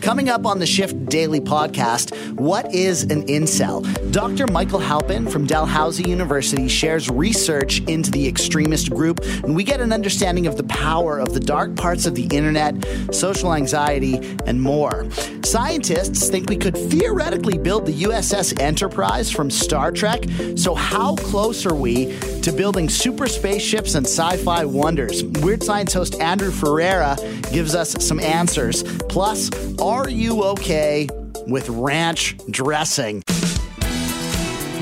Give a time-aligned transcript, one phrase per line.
[0.00, 3.82] Coming up on the Shift Daily podcast, what is an incel?
[4.12, 4.46] Dr.
[4.46, 9.92] Michael Halpin from Dalhousie University shares research into the extremist group, and we get an
[9.92, 12.74] understanding of the power of the dark parts of the internet,
[13.12, 15.06] social anxiety, and more.
[15.44, 20.24] Scientists think we could theoretically build the USS Enterprise from Star Trek,
[20.56, 25.24] so how close are we to building super spaceships and sci fi wonders?
[25.24, 27.16] Weird Science host Andrew Ferreira
[27.52, 28.82] gives us some answers.
[29.08, 29.50] Plus,
[29.80, 31.08] are you okay
[31.46, 33.22] with ranch dressing?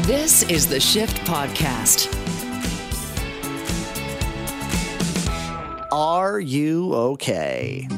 [0.07, 2.13] This is the Shift Podcast.
[5.93, 7.89] Are you okay?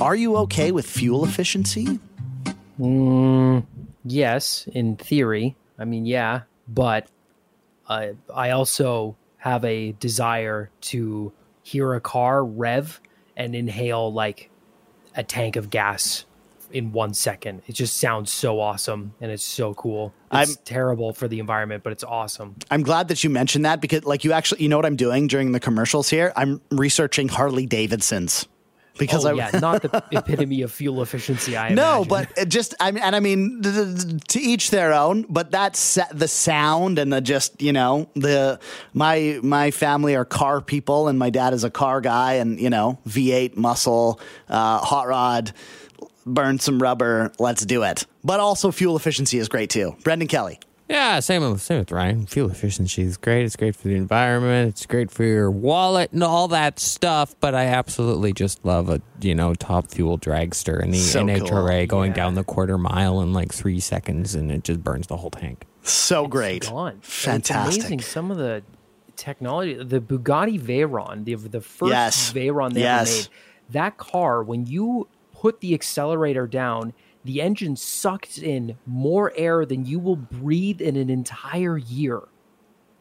[0.00, 1.98] Are you okay with fuel efficiency?
[2.78, 3.64] Mm,
[4.04, 5.56] yes, in theory.
[5.78, 7.08] I mean, yeah, but
[7.88, 11.32] I I also have a desire to
[11.62, 13.00] hear a car rev
[13.36, 14.50] and inhale like
[15.16, 16.24] a tank of gas
[16.70, 17.62] in one second.
[17.68, 20.12] It just sounds so awesome and it's so cool.
[20.32, 22.56] It's I'm- terrible for the environment, but it's awesome.
[22.70, 25.28] I'm glad that you mentioned that because, like, you actually, you know what I'm doing
[25.28, 26.32] during the commercials here?
[26.34, 28.48] I'm researching Harley Davidsons
[28.98, 31.56] because oh, I yeah, not the epitome of fuel efficiency.
[31.56, 32.08] I No, imagine.
[32.08, 35.22] but it just I mean, and I mean th- th- th- to each their own.
[35.28, 38.58] But that's the sound and the just you know the
[38.92, 42.70] my my family are car people and my dad is a car guy and you
[42.70, 45.52] know V8 muscle uh, hot rod
[46.26, 48.06] burn some rubber let's do it.
[48.22, 49.96] But also fuel efficiency is great too.
[50.04, 50.58] Brendan Kelly.
[50.88, 52.26] Yeah, same with, same with Ryan.
[52.26, 53.44] Fuel efficiency is great.
[53.46, 54.68] It's great for the environment.
[54.68, 57.34] It's great for your wallet and all that stuff.
[57.40, 61.80] But I absolutely just love a you know top fuel dragster and the So NHRA
[61.80, 61.86] cool.
[61.86, 65.30] going down the quarter mile in like three seconds, and it just burns the whole
[65.30, 65.64] tank.
[65.82, 66.68] So great.
[66.68, 66.98] gone.
[67.00, 67.76] Fantastic.
[67.76, 68.00] It's amazing.
[68.02, 68.62] Some of the
[69.16, 72.32] technology, the Bugatti Veyron, the the first Yes.
[72.32, 73.08] Veyron they Yes.
[73.10, 73.72] ever made.
[73.72, 76.92] That car, when you put the accelerator down,
[77.24, 82.20] the engine sucks in more air than you will breathe in an entire year.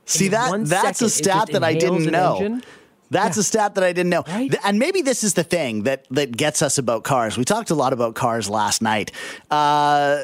[0.06, 2.36] See in that that's second, a stat that I didn't know.
[2.38, 2.64] engine.
[3.10, 3.42] That's Yeah.
[3.42, 4.24] a stat that I didn't know.
[4.28, 4.54] Right?
[4.64, 7.38] And maybe this is the thing that that gets us about cars.
[7.38, 9.12] We talked a lot about cars last night.
[9.52, 10.24] Uh,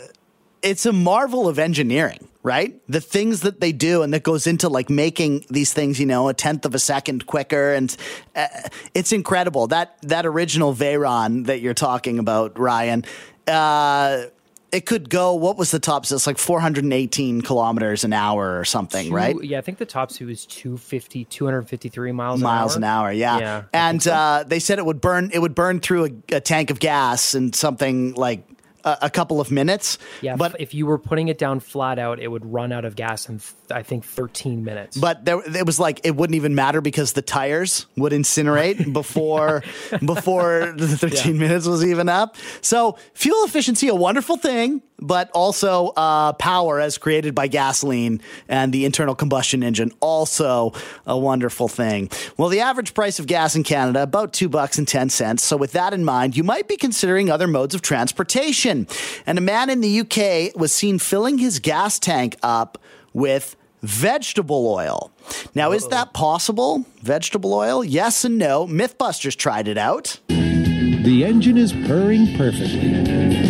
[0.61, 2.81] it's a marvel of engineering, right?
[2.89, 6.27] The things that they do and that goes into like making these things, you know,
[6.27, 7.95] a tenth of a second quicker, and
[8.35, 8.47] uh,
[8.93, 9.67] it's incredible.
[9.67, 13.05] That that original Veyron that you're talking about, Ryan.
[13.49, 14.27] Uh,
[14.71, 15.33] it could go.
[15.33, 16.05] What was the top?
[16.05, 19.35] So it's like 418 kilometers an hour or something, Two- right?
[19.43, 23.11] Yeah, I think the top speed was 250, 253 miles, miles an hour.
[23.11, 25.31] Yeah, Yeah, I and uh, they said it would burn.
[25.33, 28.47] It would burn through a, a tank of gas and something like
[28.83, 29.97] a, a couple of minutes.
[30.21, 32.95] Yeah, but if you were putting it down flat out, it would run out of
[32.95, 34.97] gas in th- I think 13 minutes.
[34.97, 39.63] but there, it was like it wouldn't even matter because the tires would incinerate before
[40.05, 42.35] before the 13 minutes was even up.
[42.61, 48.73] So fuel efficiency, a wonderful thing, but also uh, power as created by gasoline and
[48.73, 50.73] the internal combustion engine, also
[51.05, 52.09] a wonderful thing.
[52.37, 55.43] Well, the average price of gas in Canada about two bucks and ten cents.
[55.43, 58.87] So with that in mind, you might be considering other modes of transportation.
[59.25, 62.77] And a man in the UK was seen filling his gas tank up
[63.13, 65.11] with vegetable oil.
[65.55, 66.85] Now, is that possible?
[67.01, 67.83] Vegetable oil?
[67.83, 68.67] Yes and no.
[68.67, 70.19] Mythbusters tried it out.
[70.27, 73.48] The engine is purring perfectly.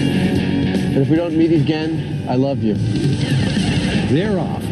[0.89, 2.73] And if we don't meet again, I love you.
[4.09, 4.63] They're off.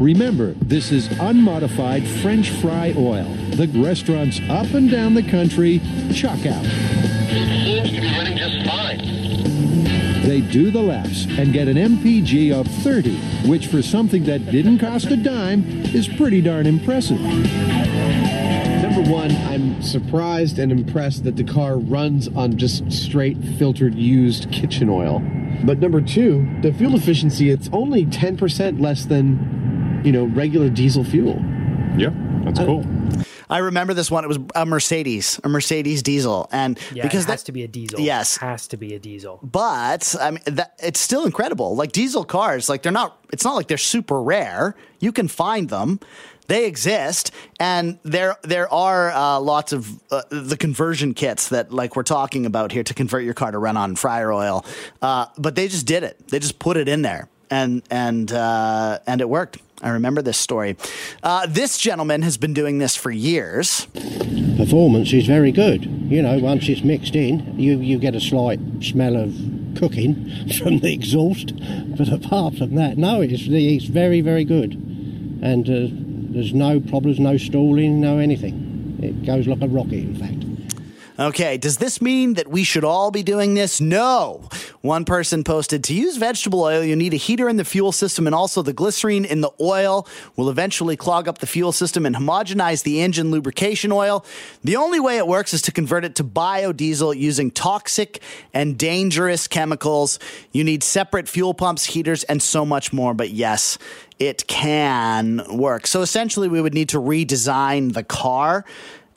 [0.00, 3.32] Remember, this is unmodified French fry oil.
[3.52, 5.80] The restaurants up and down the country
[6.12, 6.64] chuck out.
[6.64, 8.98] Seems to be running just fine.
[10.22, 13.16] They do the laps and get an MPG of 30,
[13.48, 15.64] which for something that didn't cost a dime
[15.94, 17.20] is pretty darn impressive.
[19.10, 24.52] Number one, I'm surprised and impressed that the car runs on just straight filtered used
[24.52, 25.20] kitchen oil.
[25.64, 31.02] But number two, the fuel efficiency, it's only 10% less than, you know, regular diesel
[31.02, 31.42] fuel.
[31.96, 32.10] Yeah,
[32.44, 32.86] that's uh, cool.
[33.48, 34.22] I remember this one.
[34.22, 37.64] It was a Mercedes, a Mercedes diesel, and yeah, because it has that, to be
[37.64, 37.98] a diesel.
[37.98, 38.36] Yes.
[38.36, 39.40] it has to be a diesel.
[39.42, 41.74] but I mean, that, it's still incredible.
[41.74, 43.18] Like diesel cars, like they're not.
[43.32, 44.76] It's not like they're super rare.
[45.00, 45.98] You can find them.
[46.50, 47.30] They exist,
[47.60, 52.44] and there there are uh, lots of uh, the conversion kits that like we're talking
[52.44, 54.66] about here to convert your car to run on fryer oil.
[55.00, 56.18] Uh, but they just did it.
[56.26, 59.58] They just put it in there, and and uh, and it worked.
[59.80, 60.76] I remember this story.
[61.22, 63.86] Uh, this gentleman has been doing this for years.
[64.56, 65.84] performance is very good.
[65.84, 69.32] You know, once it's mixed in, you, you get a slight smell of
[69.78, 71.52] cooking from the exhaust.
[71.96, 74.74] But apart from that, no, it's, it's very, very good.
[75.42, 78.98] And uh, There's no problems, no stalling, no anything.
[79.02, 80.44] It goes like a rocket, in fact.
[81.18, 83.78] Okay, does this mean that we should all be doing this?
[83.78, 84.48] No.
[84.80, 88.26] One person posted to use vegetable oil, you need a heater in the fuel system,
[88.26, 92.16] and also the glycerine in the oil will eventually clog up the fuel system and
[92.16, 94.24] homogenize the engine lubrication oil.
[94.64, 98.22] The only way it works is to convert it to biodiesel using toxic
[98.54, 100.18] and dangerous chemicals.
[100.52, 103.12] You need separate fuel pumps, heaters, and so much more.
[103.12, 103.76] But yes,
[104.20, 105.86] it can work.
[105.86, 108.64] So essentially, we would need to redesign the car.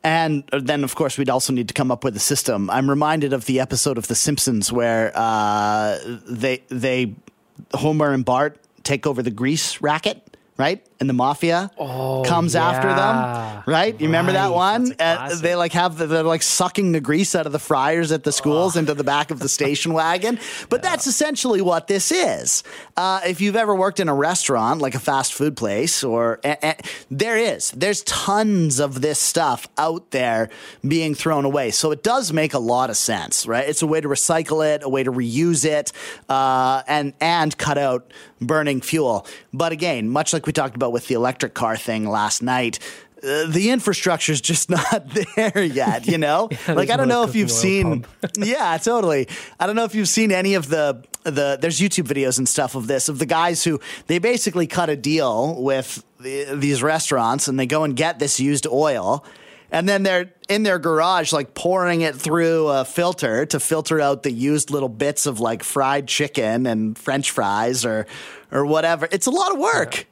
[0.04, 2.70] And then, of course, we'd also need to come up with a system.
[2.70, 7.14] I'm reminded of the episode of The Simpsons where uh, they they
[7.74, 10.86] Homer and Bart take over the grease racket, right?
[11.00, 11.70] And the mafia
[12.26, 14.00] comes after them, right?
[14.00, 14.94] You remember that one?
[15.00, 18.24] Uh, they like have the, they're like sucking the grease out of the fryers at
[18.24, 20.40] the schools into the back of the station wagon.
[20.70, 22.64] But that's essentially what this is.
[22.96, 26.76] Uh, if you've ever worked in a restaurant, like a fast food place, or a-
[27.12, 30.50] there is, there's tons of this stuff out there
[30.88, 31.72] being thrown away.
[31.72, 33.68] So it does make a lot of sense, right?
[33.68, 35.92] It's a way to recycle it, a way to reuse it,
[36.30, 38.12] uh, and and cut out
[38.46, 39.26] burning fuel.
[39.54, 42.80] But again, much like we talked about with the electric car thing last night.
[43.24, 46.50] Uh, the is just not there yet, you know.
[46.68, 48.06] like I don't know if you've seen,
[48.38, 49.28] yeah, totally.
[49.60, 51.58] I don't know if you've seen any of the the.
[51.60, 54.98] There's YouTube videos and stuff of this of the guys who they basically cut a
[54.98, 59.24] deal with the, these restaurants and they go and get this used oil,
[59.74, 64.24] and then they're in their garage like pouring it through a filter to filter out
[64.24, 68.06] the used little bits of like fried chicken and French fries or
[68.52, 69.08] or whatever.
[69.12, 70.06] It's a lot of work.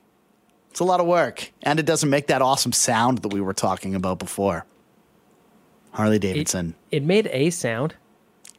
[0.72, 3.54] It's a lot of work, and it doesn't make that awesome sound that we were
[3.54, 4.66] talking about before.
[5.92, 6.76] Harley Davidson.
[6.92, 7.96] It made a sound.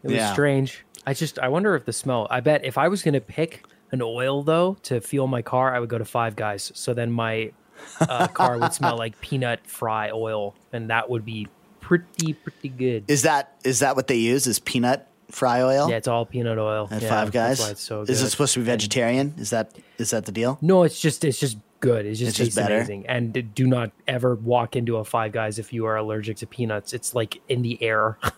[0.03, 0.33] It was Yeah.
[0.33, 0.85] strange.
[1.07, 2.27] I just I wonder if the smell.
[2.31, 5.81] I bet if I was gonna pick an oil though to fuel my car, I
[5.81, 6.71] would go to Five Guys.
[6.75, 7.53] So then my
[8.01, 11.49] uh, car would smell like peanut fry oil, and that would be
[11.81, 13.05] pretty pretty good.
[13.09, 14.47] Is that is that what they use?
[14.47, 17.59] Is peanut fry oil yeah, it's all peanut oil at Yeah, Five Guys?
[17.59, 18.03] That's why it's so.
[18.03, 19.35] Is it supposed to be vegetarian?
[19.39, 20.59] Is that is that the deal?
[20.61, 22.07] No, it's just it's just good.
[22.07, 22.77] It's just, It's just better?
[22.77, 23.07] amazing.
[23.09, 26.93] And do not ever walk into a Five Guys if you are allergic to peanuts.
[26.93, 28.19] It's like in the air.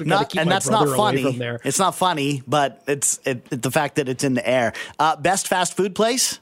[0.00, 1.22] Not, and that's not funny.
[1.22, 1.60] From there.
[1.64, 4.72] It's not funny, but it's it, it- the fact that it's in the air.
[4.98, 6.38] Uh, best fast food place?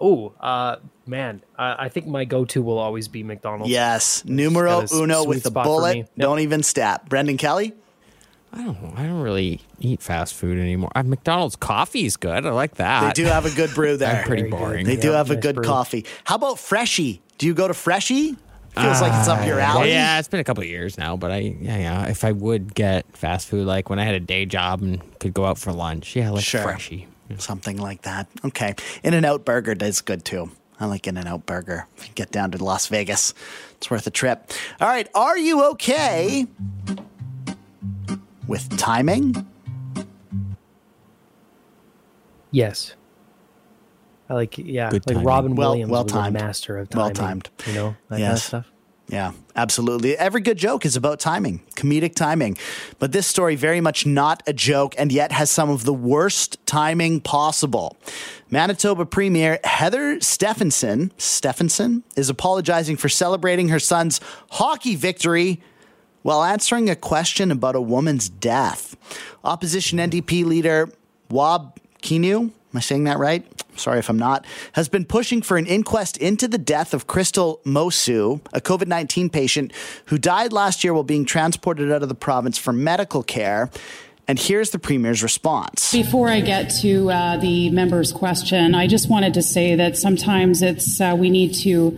[0.00, 0.76] Oh, uh,
[1.06, 3.70] man, I, I think my go-to will always be McDonald's.
[3.70, 5.96] Yes, numero a uno with the bullet.
[5.96, 6.10] Yep.
[6.18, 7.08] Don't even step.
[7.08, 7.74] Brendan Kelly.
[8.52, 8.92] I don't know.
[8.96, 10.90] I don't really eat fast food anymore.
[10.96, 12.44] Uh, McDonald's coffee is good.
[12.46, 13.14] I like that.
[13.14, 14.16] They do have a good brew there.
[14.16, 14.58] I'm pretty Very good.
[14.58, 14.86] boring.
[14.86, 15.64] They do Yeah, have a good brew.
[15.64, 16.04] coffee.
[16.24, 17.20] How about Freshii?
[17.38, 18.36] Do you go to Freshii?
[18.76, 19.90] Feels like it's up your Uh, alley.
[19.90, 22.06] Yeah, it's been a couple of years now, but I yeah, yeah.
[22.08, 25.34] If I would get fast food, like when I had a day job and could
[25.34, 26.62] go out for lunch, yeah, like Sure.
[26.62, 27.06] Freshii.
[27.38, 28.28] Something like that.
[28.44, 28.74] Okay.
[29.02, 30.50] In and Out Burger does good too.
[30.78, 31.86] I like In and Out Burger.
[31.96, 33.34] If you get down to Las Vegas,
[33.76, 34.50] it's worth a trip.
[34.80, 35.08] All right.
[35.14, 36.46] Are you okay
[38.46, 39.46] with timing?
[42.50, 42.94] Yes.
[44.28, 45.26] I like yeah, Good like timing.
[45.26, 46.34] Robin Williams was well-timed.
[46.34, 47.50] master of Well timed.
[47.66, 48.44] You know that kind of Yes.
[48.44, 48.72] stuff.
[49.10, 50.16] Yeah, absolutely.
[50.16, 52.56] Every good joke is about timing, comedic timing.
[53.00, 56.64] But this story, very much not a joke, and yet has some of the worst
[56.64, 57.96] timing possible.
[58.50, 64.20] Manitoba Premier Heather Stefanson, Stefanson is apologizing for celebrating her son's
[64.52, 65.60] hockey victory
[66.22, 68.96] while answering a question about a woman's death.
[69.42, 70.88] Opposition NDP leader
[71.30, 73.44] Wab Kinew, am I saying that right?
[73.76, 77.64] Sorry if I'm not, has been pushing for an inquest into the death of Krystal
[77.64, 79.72] Mousseau, a COVID 19 patient
[80.06, 83.70] who died last year while being transported out of the province for medical care.
[84.28, 85.90] And here's the Premier's response.
[85.90, 90.62] Before I get to uh, the member's question, I just wanted to say that sometimes
[90.62, 91.90] it's uh, we need to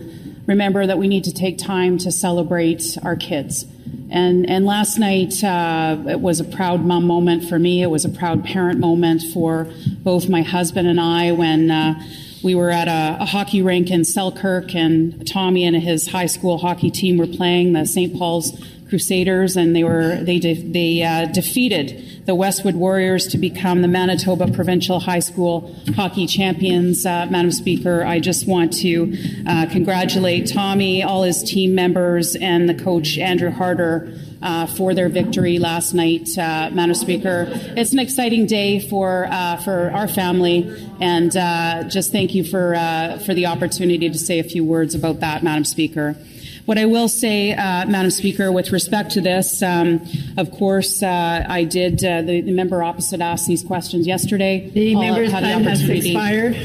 [0.45, 3.65] remember that we need to take time to celebrate our kids.
[4.09, 7.81] And and last night uh, it was a proud mom moment for me.
[7.81, 9.67] It was a proud parent moment for
[10.03, 11.71] both my husband and I when.
[11.71, 12.01] Uh,
[12.43, 16.57] we were at a, a hockey rink in Selkirk, and Tommy and his high school
[16.57, 18.13] hockey team were playing the St.
[18.17, 18.51] Paul's
[18.89, 23.87] Crusaders, and they were they de- they uh, defeated the Westwood Warriors to become the
[23.87, 27.05] Manitoba Provincial High School hockey champions.
[27.05, 29.13] Uh, Madam Speaker, I just want to
[29.47, 34.19] uh, congratulate Tommy, all his team members, and the coach Andrew Harder.
[34.41, 37.45] Uh, for their victory last night, uh, Madam Speaker,
[37.77, 42.75] it's an exciting day for uh, for our family, and uh, just thank you for
[42.75, 46.17] uh, for the opportunity to say a few words about that, Madam Speaker.
[46.65, 50.01] What I will say, uh, Madam Speaker, with respect to this, um,
[50.37, 52.03] of course, uh, I did.
[52.03, 54.69] Uh, the, the member opposite asked these questions yesterday.
[54.69, 56.55] The All member's had time has expired.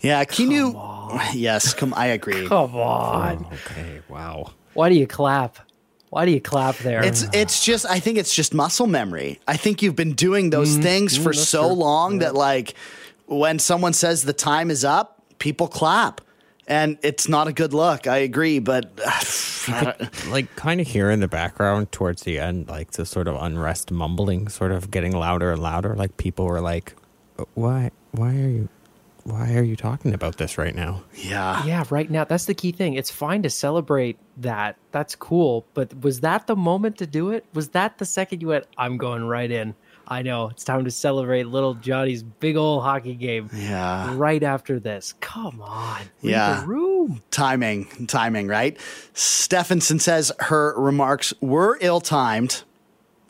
[0.00, 0.80] Yeah, can you?
[1.34, 1.94] Yes, come.
[1.94, 2.46] I agree.
[2.48, 3.46] Come on.
[3.46, 4.52] Okay, wow.
[4.74, 5.58] Why do you clap?
[6.10, 7.04] Why do you clap there?
[7.04, 9.40] It's it's just I think it's just muscle memory.
[9.46, 12.74] I think you've been doing those things for so long that like
[13.26, 16.22] when someone says the time is up, people clap.
[16.68, 18.06] And it's not a good look.
[18.06, 18.92] I agree, but
[20.28, 23.90] Like, kind of hear in the background towards the end, like the sort of unrest
[23.90, 25.94] mumbling, sort of getting louder and louder.
[25.94, 26.94] Like people were like,
[27.54, 27.90] "Why?
[28.12, 28.68] Why are you?
[29.24, 31.64] Why are you talking about this right now?" yeah.
[31.64, 32.94] yeah, right now that's the key thing.
[32.94, 34.76] It's fine to celebrate that.
[34.92, 37.44] That's cool, but was that the moment to do it?
[37.52, 39.74] Was that the second you went, I'm going right in.
[40.10, 43.50] I know it's time to celebrate little Johnny's big old hockey game.
[43.54, 44.14] Yeah.
[44.16, 45.14] Right after this.
[45.20, 46.00] Come on.
[46.22, 46.60] Read Yeah.
[46.62, 47.22] The room.
[47.30, 48.78] Timing, timing, right?
[49.12, 52.62] Stefanson says her remarks were ill timed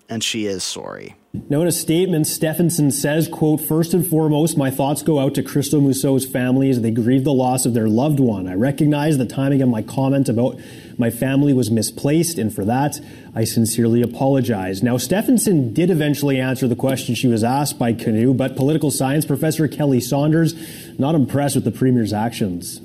[0.08, 1.16] and she is sorry.
[1.50, 5.42] Now, in a statement, Stefanson says, quote, First and foremost, my thoughts go out to
[5.42, 8.48] Krystal Mousseau's family as they grieve the loss of their loved one.
[8.48, 10.58] I recognize the timing of my comment about
[10.98, 13.00] my family was misplaced, and for that,
[13.34, 14.82] I sincerely apologize.
[14.82, 19.24] Now, Stefanson did eventually answer the question she was asked by Kinew, but political science
[19.24, 20.54] professor Kelly Saunders
[20.98, 22.80] not impressed with the premier's actions.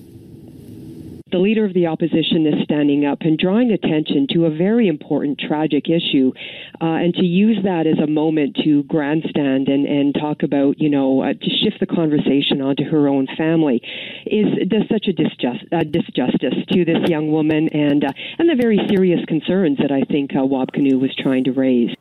[1.34, 5.40] The leader of the opposition is standing up and drawing attention to a very important,
[5.40, 6.32] tragic issue,
[6.80, 10.90] uh, and to use that as a moment to grandstand and, and talk about, you
[10.90, 13.82] know, uh, to shift the conversation onto her own family,
[14.28, 18.56] is does such a disjust, uh, disjustice to this young woman and uh, and the
[18.56, 21.96] very serious concerns that I think uh, Wab Kinew was trying to raise.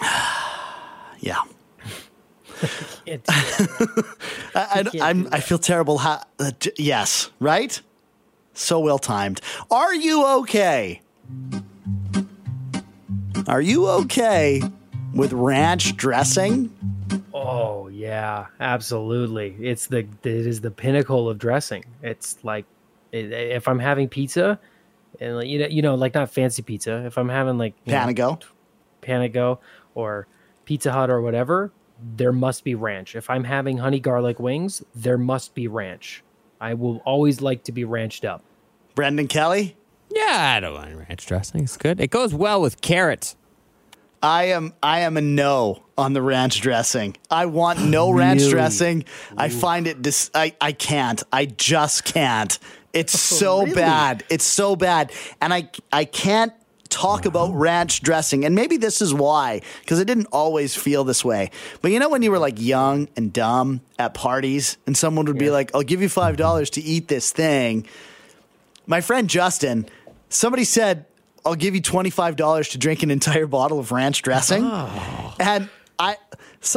[1.20, 1.40] Yeah.
[3.06, 3.30] It's,
[4.54, 5.96] I, I, I'm, I feel terrible.
[5.96, 7.80] How, uh, j- yes, right?
[8.54, 9.40] So well timed.
[9.70, 11.02] Are you okay?
[13.46, 14.62] Are you okay
[15.12, 16.70] with ranch dressing?
[17.34, 19.54] oh yeah, absolutely.
[19.60, 21.84] It's the it is the pinnacle of dressing.
[22.02, 22.64] It's like
[23.12, 24.58] if I'm having pizza,
[25.20, 27.04] and like, you know, you know, like not fancy pizza.
[27.06, 28.42] If I'm having like you know, Panago?
[29.02, 29.58] Panago
[29.94, 30.26] or
[30.64, 31.72] Pizza Hut or whatever,
[32.16, 33.14] there must be ranch.
[33.14, 36.22] If I'm having honey garlic wings, there must be ranch.
[36.64, 38.42] I will always like to be ranched up.
[38.94, 39.76] Brendan Kelly?
[40.08, 41.64] Yeah, I don't mind ranch dressing.
[41.64, 42.00] It's good.
[42.00, 43.36] It goes well with carrots.
[44.22, 47.16] I am I am a no on the ranch dressing.
[47.30, 48.52] I want no ranch Really?
[48.52, 49.04] dressing.
[49.36, 51.22] I find it dis- I I can't.
[51.30, 52.58] I just can't.
[52.94, 54.24] It's so bad.
[54.30, 55.12] It's so bad.
[55.42, 56.54] And I I can't
[56.94, 57.58] talk about mm-hmm.
[57.58, 58.44] ranch dressing.
[58.44, 61.50] And maybe this is why because I didn't always feel this way.
[61.82, 65.38] But you know when you were like young and dumb at parties and someone would
[65.38, 67.86] be like, "I'll give you $5 to eat this thing."
[68.86, 69.86] My friend Justin,
[70.28, 71.06] somebody said,
[71.44, 74.64] I'll give you $25 to drink an entire bottle of ranch dressing.
[74.64, 75.34] Oh.
[75.38, 76.16] And I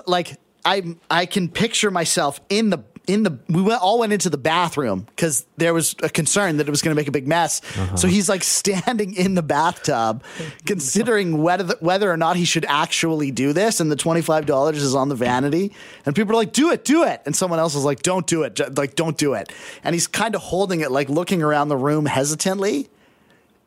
[0.06, 4.30] like I I can picture myself in the in the we went, all went into
[4.30, 7.26] the bathroom because there was a concern that it was going to make a big
[7.28, 7.62] mess.
[7.96, 10.24] So he's like standing in the bathtub,
[10.66, 13.80] considering whether whether or not he should actually do this.
[13.80, 15.72] And the twenty five dollars is on the vanity,
[16.06, 18.44] and people are like, "Do it, do it," and someone else is like, "Don't do
[18.44, 19.52] it, like don't do it."
[19.84, 22.90] And he's kind of holding it, like looking around the room hesitantly,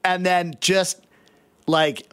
[0.04, 1.00] and then just
[1.66, 2.12] like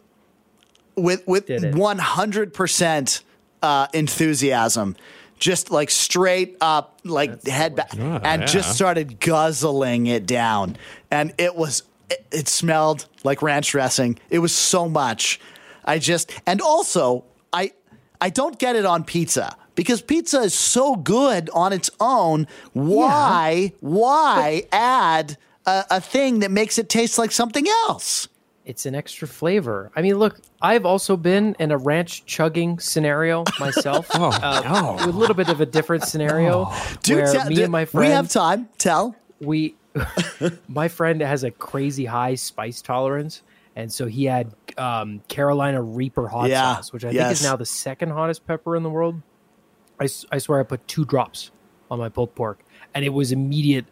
[0.96, 3.22] with with one hundred percent
[3.62, 4.96] uh, enthusiasm,
[5.38, 8.46] just like straight up, like head back, and yeah.
[8.46, 10.76] just started guzzling it down,
[11.10, 14.18] and it was it, it smelled like ranch dressing.
[14.30, 15.40] It was so much.
[15.84, 17.72] I just and also I
[18.20, 19.56] I don't get it on pizza.
[19.74, 26.50] Because pizza is so good on its own, why why add a, a thing that
[26.50, 28.26] makes it taste like something else?
[28.68, 29.90] It's an extra flavor.
[29.96, 34.08] I mean, look, I've also been in a ranch chugging scenario myself.
[34.12, 36.70] uh, with a little bit of a different scenario
[37.02, 38.68] Dude, where tell- me dude, and my friend we have time.
[38.76, 39.16] Tell.
[39.40, 39.74] we
[40.68, 43.42] my friend has a crazy high spice tolerance
[43.74, 47.56] and so he had um, carolina reaper hot Yeah, sauce which i think is now
[47.56, 49.20] the second hottest pepper in the world
[49.98, 51.50] I, I swear i put two drops
[51.90, 52.60] on my pulled pork
[52.94, 53.86] and it was immediate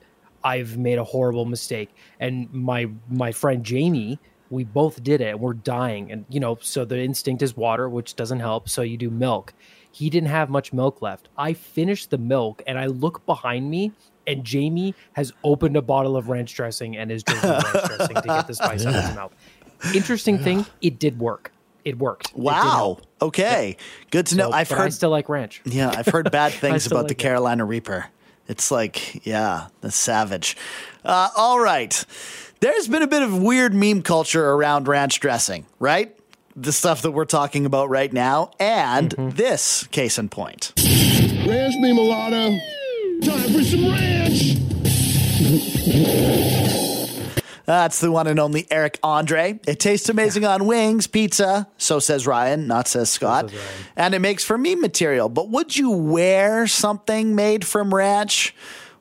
[0.44, 1.88] i've made a horrible mistake
[2.20, 6.58] and my my friend jamie we both did it and we're dying and you know
[6.60, 9.52] so the instinct is water which doesn't help so you do milk
[9.90, 13.92] he didn't have much milk left i finished the milk and i look behind me
[14.26, 18.22] and jamie has opened a bottle of ranch dressing and is drinking ranch dressing to
[18.22, 19.32] get the spice out of his mouth
[19.94, 21.52] interesting thing it did work
[21.84, 22.62] it worked It Wow.
[22.62, 23.02] help.
[23.22, 23.76] Okay.
[24.10, 24.50] Good to know.
[24.50, 24.92] So- I've but i heard.
[24.92, 27.18] still like ranch yeah, I've heard bad things about the it.
[27.18, 28.06] Carolina Reaper.
[28.48, 30.56] It's like, yeah, the savage.
[31.04, 32.04] Uh, all right.
[32.60, 36.16] There's been a bit of weird meme culture around ranch dressing, right?
[36.56, 39.36] The stuff that we're talking about right now, and Mm-hmm.
[39.36, 40.72] this case in point.
[40.78, 42.56] Ranch me mulatto.
[43.22, 44.56] Time time for some ranch.
[47.66, 49.58] That's the one and only Eric Andre.
[49.66, 51.66] It tastes amazing on wings, pizza.
[51.78, 53.52] So says Ryan, not says Scott.
[53.96, 55.28] And it makes for me material.
[55.28, 58.54] But would you wear something made from ranch?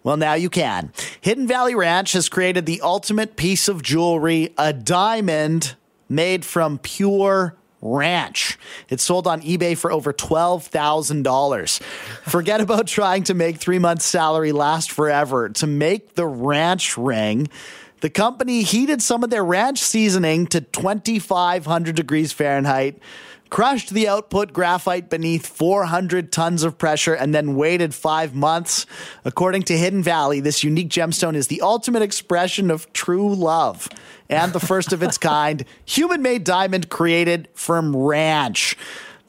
[0.06, 0.94] Well, now you can.
[1.20, 5.74] Hidden Valley Ranch has created the ultimate piece of jewelry, a diamond
[6.08, 8.60] made from pure ranch.
[8.88, 11.82] It's sold on eBay for over $12,000.
[12.30, 15.50] Forget about trying to make three months' salary last forever.
[15.50, 17.48] To make the ranch ring,
[18.02, 23.00] the company heated some of their ranch seasoning to 2,500 degrees Fahrenheit,
[23.56, 28.86] crushed the output graphite beneath 400 tons of pressure, and then waited five months.
[29.24, 33.88] According to Hidden Valley, this unique gemstone is the ultimate expression of true love
[34.28, 38.76] and the first of its kind human made diamond created from ranch.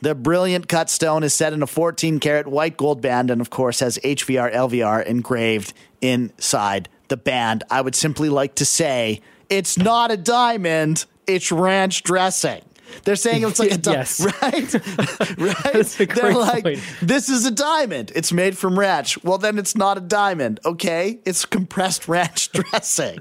[0.00, 3.50] The brilliant cut stone is set in a 14 karat white gold band and, of
[3.50, 7.62] course, has HVR LVR engraved inside the band.
[7.70, 12.62] I would simply like to say it's not a diamond, it's ranch dressing.
[13.04, 14.20] They're saying it's like a diamond, Yes.
[14.42, 14.74] right?
[15.38, 16.08] right?
[16.14, 16.80] They're like, point.
[17.02, 18.12] this is a diamond.
[18.14, 19.22] It's made from ranch.
[19.24, 21.18] Well, then it's not a diamond, okay?
[21.24, 23.20] It's compressed ranch dressing.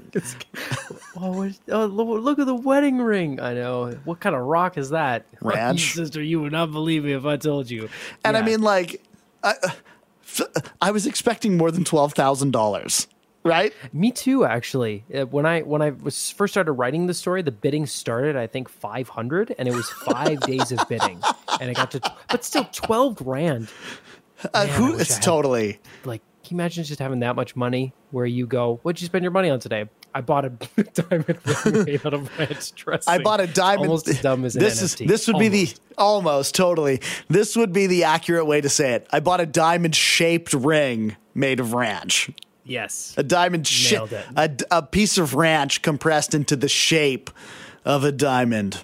[1.16, 3.40] Oh, oh, look at the wedding ring.
[3.40, 3.90] I know.
[4.04, 5.26] What kind of rock is that?
[5.40, 5.94] Ranch.
[5.94, 7.88] sister, you would not believe me if I told you.
[8.24, 9.02] And I mean, like,
[9.42, 10.44] I, uh,
[10.80, 13.06] I was expecting more than twelve thousand dollars,
[13.46, 13.72] right?
[13.92, 15.04] Me too, actually.
[15.14, 18.46] Uh, When I when I was first started writing the story, the bidding started I
[18.46, 21.20] think 500, and it was five days of bidding,
[21.60, 22.00] and it got to,
[22.30, 23.68] but still 12 grand.
[24.44, 24.96] Uh, Man, I who?
[24.98, 25.78] had- totally.
[26.04, 29.22] Like, can you imagine just having that much money where you go, "What'd you spend
[29.24, 30.48] your money on today?" I bought a
[30.94, 33.12] diamond ring made out of ranch dressing.
[33.12, 33.88] I bought a diamond.
[33.88, 35.06] Almost as dumb as an this NFT.
[35.08, 35.80] this would be the Almost.
[35.98, 37.00] almost totally.
[37.28, 39.06] This would be the accurate way to say it.
[39.12, 42.30] I bought a diamond shaped ring made of ranch.
[42.66, 43.14] Yes.
[43.16, 44.18] A diamond Nailed shape.
[44.36, 44.62] it.
[44.70, 47.30] A, a piece of ranch compressed into the shape
[47.84, 48.82] of a diamond.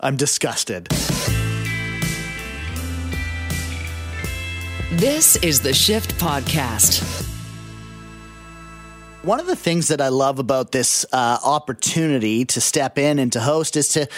[0.00, 0.88] I'm disgusted.
[4.92, 7.27] This is the Shift Podcast.
[9.28, 13.30] One of the things that I love about this uh, opportunity to step in and
[13.34, 14.08] to host is to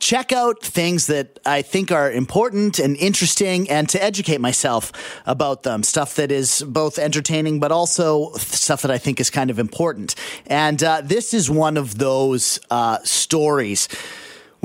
[0.00, 4.90] check out things that I think are important and interesting and to educate myself
[5.24, 5.84] about them.
[5.84, 10.16] Stuff that is both entertaining, but also stuff that I think is kind of important.
[10.48, 13.86] And uh, this is one of those uh, stories.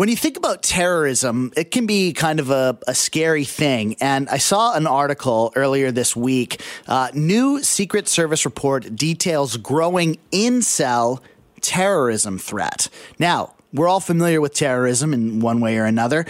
[0.02, 3.98] When you think about terrorism, it can be kind of a, a scary thing.
[4.02, 6.60] And I saw an article earlier this week.
[6.88, 11.20] Uh, new Secret Service report details growing incel
[11.62, 12.90] terrorism threat.
[13.20, 16.26] Now, we're all familiar with terrorism in one way or another,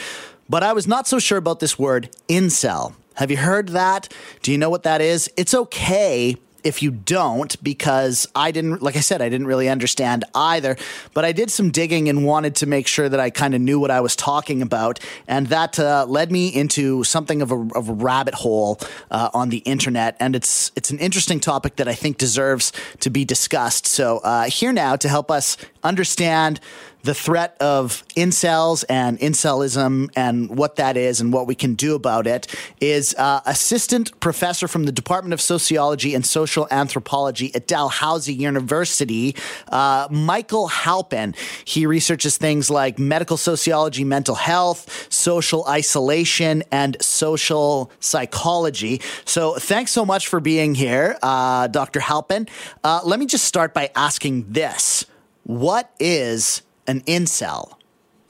[0.49, 2.93] but I was not so sure about this word incel.
[3.13, 4.13] Have you heard that?
[4.41, 5.31] Do you know what that is?
[5.38, 10.24] It's okay if you don't, because I didn't, like I said, I didn't really understand
[10.36, 10.78] either.
[11.13, 13.80] But I did some digging and wanted to make sure that I kind of knew
[13.80, 15.00] what I was talking about.
[15.28, 19.50] And that uh, led me into something of a, of a rabbit hole uh, on
[19.50, 20.17] the internet.
[20.19, 23.86] And it's, it's an interesting topic that I think deserves to be discussed.
[23.86, 26.60] So, uh, here now to help us understand
[27.03, 31.95] the threat of incels and incelism and what that is and what we can do
[31.95, 32.47] about it
[32.79, 39.35] is uh, assistant professor from the Department of Sociology and Social Anthropology at Dalhousie University,
[39.69, 41.35] uh, Michael Halpin.
[41.65, 49.01] He researches things like medical sociology, mental health, social isolation, and social psychology.
[49.25, 51.99] So thanks so much for being here, uh, Dr.
[51.99, 52.47] Halpin.
[52.83, 55.05] Uh, let me just start by asking this.
[55.43, 57.73] What is an incel?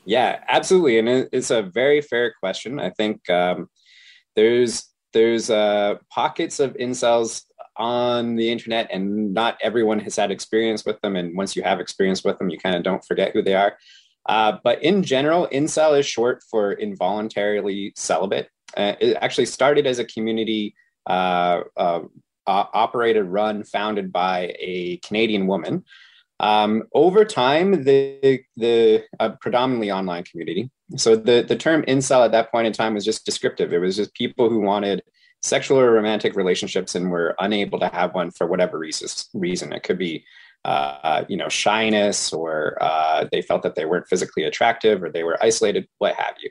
[0.06, 2.80] Yeah, absolutely, and it's a very fair question.
[2.80, 3.70] I think um,
[4.36, 7.44] there's there's uh, pockets of incels
[7.78, 11.16] on the internet, and not everyone has had experience with them.
[11.16, 13.78] And once you have experience with them, you kind of don't forget who they are.
[14.28, 18.50] Uh, but in general, incel is short for involuntarily celibate.
[18.78, 20.76] Uh, it actually started as a community
[21.10, 22.02] uh, uh,
[22.46, 25.84] operated, run, founded by a Canadian woman.
[26.42, 30.72] Um, over time, the the uh, predominantly online community.
[30.98, 33.72] So the the term incel at that point in time was just descriptive.
[33.72, 35.04] It was just people who wanted
[35.44, 39.30] sexual or romantic relationships and were unable to have one for whatever reasons.
[39.34, 40.26] Reason it could be,
[40.66, 45.24] uh, you know, shyness, or uh, they felt that they weren't physically attractive, or they
[45.24, 46.50] were isolated, what have you.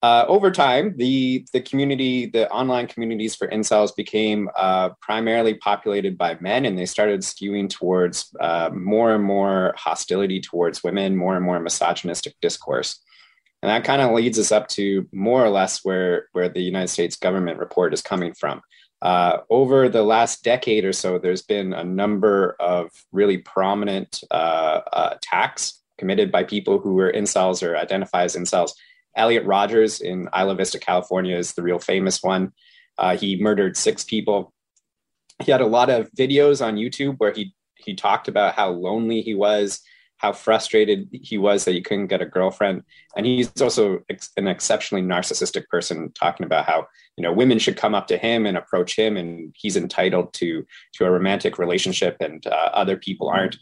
[0.00, 6.16] Uh, over time, the the community, the online communities for incels became uh, primarily populated
[6.16, 11.34] by men, and they started skewing towards uh, more and more hostility towards women, more
[11.34, 13.00] and more misogynistic discourse,
[13.60, 16.88] and that kind of leads us up to more or less where where the United
[16.88, 18.62] States government report is coming from.
[19.02, 24.80] uh, over the last decade or so, there's been a number of really prominent uh,
[24.92, 28.72] uh, attacks committed by people who were incels or identify as incels.
[29.16, 32.52] Elliot Rogers in Isla Vista, California, is the real famous one.
[32.96, 34.52] Uh, he murdered six people.
[35.42, 39.22] He had a lot of videos on YouTube where he he talked about how lonely
[39.22, 39.80] he was,
[40.18, 42.82] how frustrated he was that he couldn't get a girlfriend,
[43.16, 47.76] and he's also ex- an exceptionally narcissistic person, talking about how you know women should
[47.76, 52.16] come up to him and approach him, and he's entitled to to a romantic relationship,
[52.20, 53.56] and uh, other people aren't.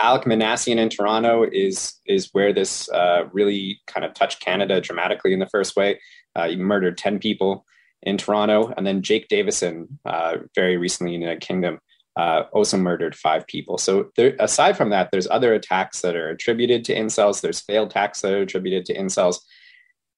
[0.00, 5.32] Alek Minassian in Toronto is is where this uh, really kind of touched Canada dramatically
[5.32, 6.00] in the first way.
[6.34, 7.66] Uh, he murdered ten people
[8.02, 11.80] in Toronto, and then Jake Davison, uh, very recently in the United Kingdom,
[12.16, 13.76] uh, also murdered five people.
[13.76, 17.42] So there, aside from that, there's other attacks that are attributed to incels.
[17.42, 19.36] There's failed attacks that are attributed to incels.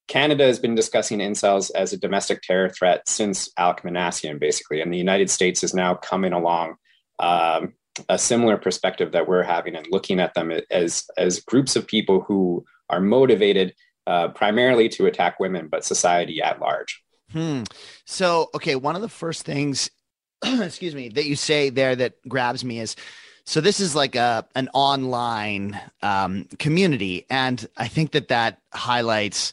[0.07, 4.93] Canada has been discussing incels as a domestic terror threat since Alek Minassian, basically, and
[4.93, 6.77] the United States is now coming along
[7.19, 7.75] um,
[8.09, 12.21] a similar perspective that we're having and looking at them as as groups of people
[12.21, 13.75] who are motivated
[14.07, 17.03] uh, primarily to attack women, but society at large.
[17.31, 17.63] Hmm.
[18.05, 19.91] So, okay, one of the first things,
[20.45, 22.97] excuse me, that you say there that grabs me is,
[23.45, 29.53] so this is like a an online um, community, and I think that that highlights.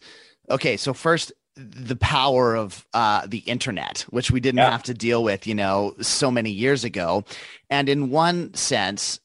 [0.49, 4.72] Okay, so first the power of uh, the internet, which we didn't yeah.
[4.72, 7.26] have to deal with, you know, so many years ago.
[7.69, 9.19] And in one sense,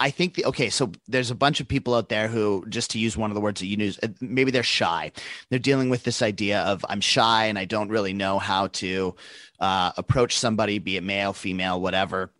[0.00, 2.98] I think the okay, so there's a bunch of people out there who, just to
[2.98, 5.12] use one of the words that you use, uh, maybe they're shy.
[5.50, 9.14] They're dealing with this idea of I'm shy and I don't really know how to
[9.60, 12.32] uh, approach somebody, be it male, female, whatever.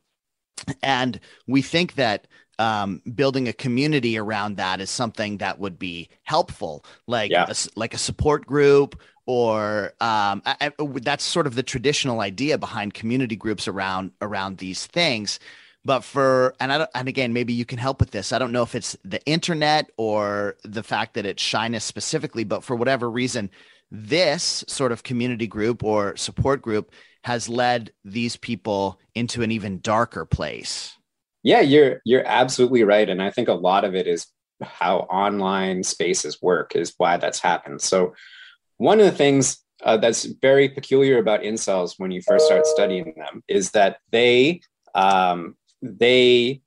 [0.82, 2.26] And we think that
[2.58, 7.46] um, building a community around that is something that would be helpful, like yeah.
[7.48, 12.58] a, like a support group or um, I, I, that's sort of the traditional idea
[12.58, 15.38] behind community groups around around these things.
[15.84, 18.32] But for and I and again, maybe you can help with this.
[18.32, 22.64] I don't know if it's the internet or the fact that it's shyness specifically, but
[22.64, 23.50] for whatever reason,
[23.90, 29.80] this sort of community group or support group has led these people into an even
[29.80, 30.96] darker place.
[31.42, 34.26] Yeah, you're you're absolutely right, and I think a lot of it is
[34.62, 37.82] how online spaces work is why that's happened.
[37.82, 38.14] So
[38.78, 43.14] one of the things uh, that's very peculiar about incels when you first start studying
[43.16, 44.60] them is that they
[44.94, 46.62] um, they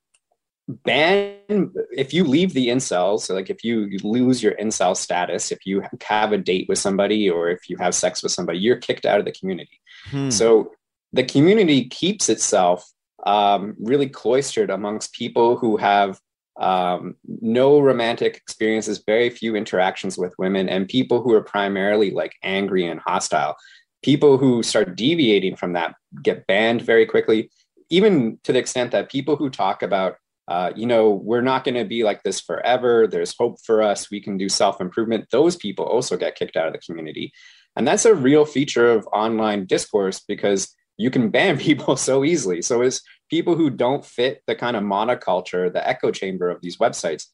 [0.68, 5.52] ban if you leave the incels so like if you, you lose your incel status
[5.52, 8.78] if you have a date with somebody or if you have sex with somebody you're
[8.78, 10.30] kicked out of the community hmm.
[10.30, 10.72] so
[11.12, 12.88] the community keeps itself
[13.26, 16.20] um, really cloistered amongst people who have
[16.60, 22.36] um, no romantic experiences, very few interactions with women, and people who are primarily like
[22.44, 23.56] angry and hostile.
[24.04, 27.50] People who start deviating from that get banned very quickly,
[27.90, 30.16] even to the extent that people who talk about,
[30.48, 34.12] uh, you know, we're not going to be like this forever, there's hope for us,
[34.12, 37.32] we can do self improvement, those people also get kicked out of the community.
[37.76, 42.62] And that's a real feature of online discourse because you can ban people so easily.
[42.62, 46.78] So as people who don't fit the kind of monoculture, the echo chamber of these
[46.78, 47.26] websites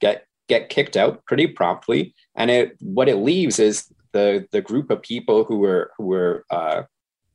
[0.00, 2.14] get get kicked out pretty promptly.
[2.36, 6.44] And it what it leaves is the the group of people who were who were
[6.50, 6.82] uh,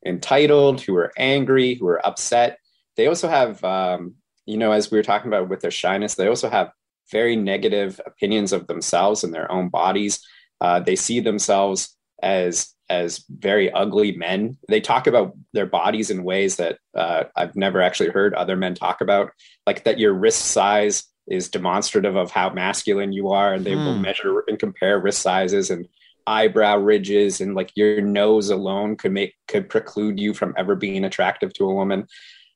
[0.05, 2.59] entitled, who are angry, who are upset.
[2.95, 6.27] They also have, um, you know, as we were talking about with their shyness, they
[6.27, 6.71] also have
[7.11, 10.19] very negative opinions of themselves and their own bodies.
[10.61, 14.57] Uh, they see themselves as as very ugly men.
[14.67, 18.73] They talk about their bodies in ways that uh, I've never actually heard other men
[18.73, 19.31] talk about,
[19.67, 23.95] like that your wrist size is demonstrative of how masculine you are, and they will
[23.95, 24.01] hmm.
[24.01, 25.87] measure and compare wrist sizes and
[26.25, 31.05] eyebrow ridges, and like your nose alone could make could preclude you from ever being
[31.05, 32.07] attractive to a woman.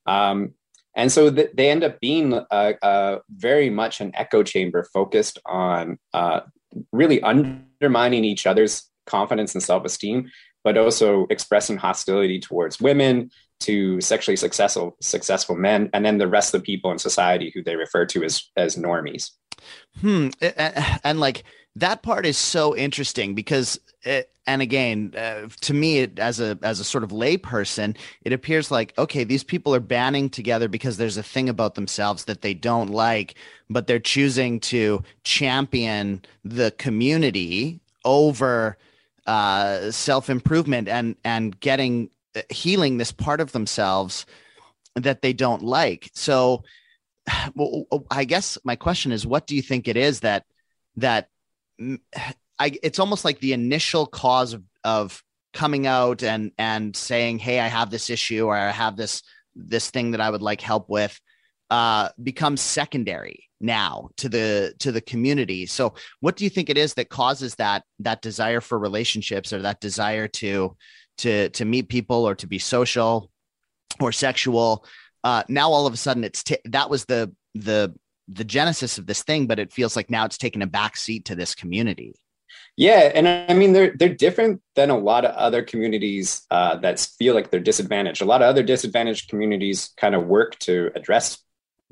[0.05, 0.53] Um,
[0.95, 5.39] and so th- they end up being uh, uh, very much an echo chamber focused
[5.45, 6.41] on uh,
[6.91, 10.31] really undermining each other's confidence and self esteem,
[10.63, 16.53] but also expressing hostility towards women, to sexually successful successful men, and then the rest
[16.53, 19.31] of the people in society who they refer to as as normies.
[20.01, 20.29] Hmm.
[21.03, 21.43] And like
[21.75, 26.57] that part is so interesting because it, and again uh, to me it, as a
[26.61, 30.97] as a sort of layperson it appears like okay these people are banding together because
[30.97, 33.35] there's a thing about themselves that they don't like
[33.69, 38.77] but they're choosing to champion the community over
[39.25, 44.25] uh, self improvement and and getting uh, healing this part of themselves
[44.95, 46.09] that they don't like.
[46.13, 46.63] So,
[47.55, 50.45] well, I guess my question is, what do you think it is that
[50.97, 51.29] that
[52.59, 52.77] I?
[52.83, 57.67] It's almost like the initial cause of, of coming out and and saying, "Hey, I
[57.67, 59.23] have this issue or I have this
[59.55, 61.19] this thing that I would like help with,"
[61.73, 65.65] uh, becomes secondary now to the to the community.
[65.65, 69.63] So, what do you think it is that causes that that desire for relationships or
[69.63, 70.77] that desire to
[71.17, 73.31] to to meet people or to be social
[73.99, 74.85] or sexual?
[75.23, 77.91] Uh, now, all of a sudden, it's t- that was the the
[78.27, 81.25] the genesis of this thing, but it feels like now it's taken a back seat
[81.25, 82.13] to this community.
[82.77, 86.99] Yeah, and I mean they're they're different than a lot of other communities uh, that
[87.17, 88.21] feel like they're disadvantaged.
[88.21, 91.42] A lot of other disadvantaged communities kind of work to address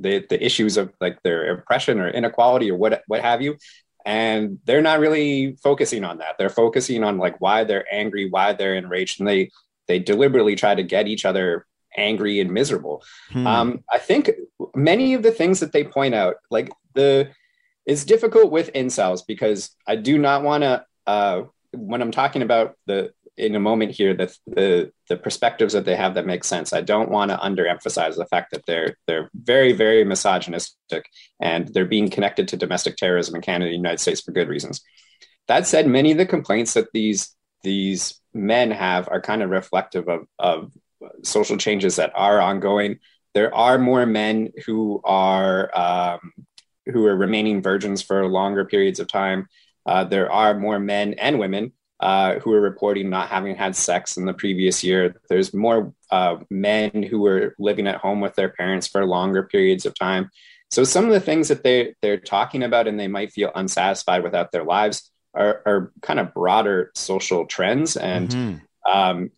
[0.01, 3.57] the the issues of like their oppression or inequality or what what have you,
[4.05, 6.37] and they're not really focusing on that.
[6.37, 9.51] They're focusing on like why they're angry, why they're enraged, and they
[9.87, 11.65] they deliberately try to get each other
[11.97, 13.03] angry and miserable.
[13.31, 13.47] Hmm.
[13.47, 14.31] Um, I think
[14.75, 17.29] many of the things that they point out, like the
[17.85, 22.75] it's difficult with incels because I do not want to uh, when I'm talking about
[22.85, 26.71] the in a moment here the the the perspectives that they have that make sense.
[26.71, 31.05] I don't want to underemphasize the fact that they're they're very very misogynistic
[31.41, 34.47] and they're being connected to domestic terrorism in Canada and the United States for good
[34.47, 34.81] reasons.
[35.47, 40.07] That said, many of the complaints that these these men have are kind of reflective
[40.07, 40.71] of of
[41.23, 42.99] social changes that are ongoing.
[43.33, 46.31] There are more men who are um,
[46.85, 49.47] who are remaining virgins for longer periods of time.
[49.85, 54.17] Uh, there are more men and women uh, who are reporting not having had sex
[54.17, 55.15] in the previous year.
[55.29, 59.85] There's more uh, men who were living at home with their parents for longer periods
[59.85, 60.31] of time.
[60.71, 64.23] So some of the things that they they're talking about and they might feel unsatisfied
[64.23, 68.91] without their lives are, are kind of broader social trends and mm-hmm.
[68.91, 69.31] um,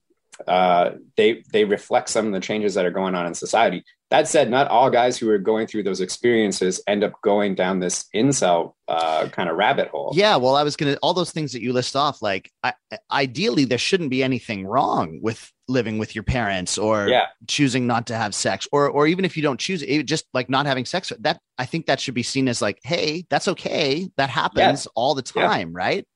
[0.47, 3.84] uh, they they reflect some of the changes that are going on in society.
[4.13, 7.80] That said, not all guys who are going through those experiences end up going down
[7.80, 10.12] this incel uh, kind of rabbit hole.
[10.13, 12.21] Yeah, well, I was gonna all those things that you list off.
[12.21, 12.73] Like, I,
[13.12, 17.26] ideally, there shouldn't be anything wrong with living with your parents or yeah.
[17.47, 20.47] choosing not to have sex, or or even if you don't choose it, just like
[20.47, 21.12] not having sex.
[21.21, 24.12] That I think that should be seen as like, hey, that's okay.
[24.17, 24.91] That happens yeah.
[24.93, 25.78] all the time, yeah.
[25.86, 26.08] right?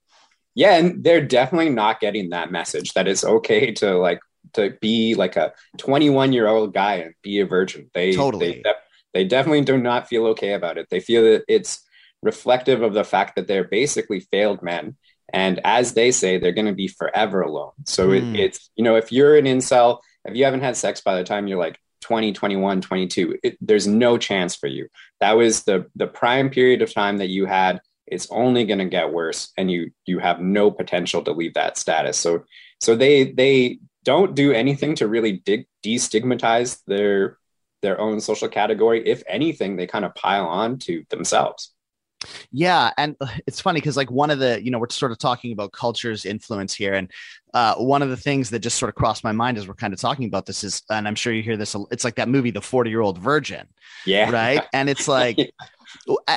[0.57, 4.19] yeah and they're definitely not getting that message that it's okay to like
[4.53, 7.89] to be like a 21 year old guy and be a virgin.
[7.93, 8.61] They totally.
[8.63, 8.73] they,
[9.13, 10.87] they definitely do not feel okay about it.
[10.89, 11.83] They feel that it's
[12.21, 14.95] reflective of the fact that they're basically failed men.
[15.33, 17.71] And as they say they're going to be forever alone.
[17.85, 18.35] So it, hmm.
[18.35, 21.47] it's you know if you're an incel if you haven't had sex by the time
[21.47, 24.87] you're like 20 21 22 it, there's no chance for you.
[25.19, 27.81] That was the the prime period of time that you had.
[28.05, 31.77] It's only going to get worse and you you have no potential to leave that
[31.77, 32.17] status.
[32.17, 32.45] So
[32.79, 37.37] so they they don't do anything to really dig, destigmatize their
[37.81, 41.73] their own social category if anything they kind of pile on to themselves
[42.51, 45.19] yeah, and uh, it's funny because like one of the you know we're sort of
[45.19, 47.11] talking about culture's influence here, and
[47.53, 49.93] uh, one of the things that just sort of crossed my mind as we're kind
[49.93, 52.51] of talking about this is, and I'm sure you hear this, it's like that movie,
[52.51, 53.67] The Forty Year Old Virgin.
[54.05, 54.31] Yeah.
[54.31, 55.37] Right, and it's like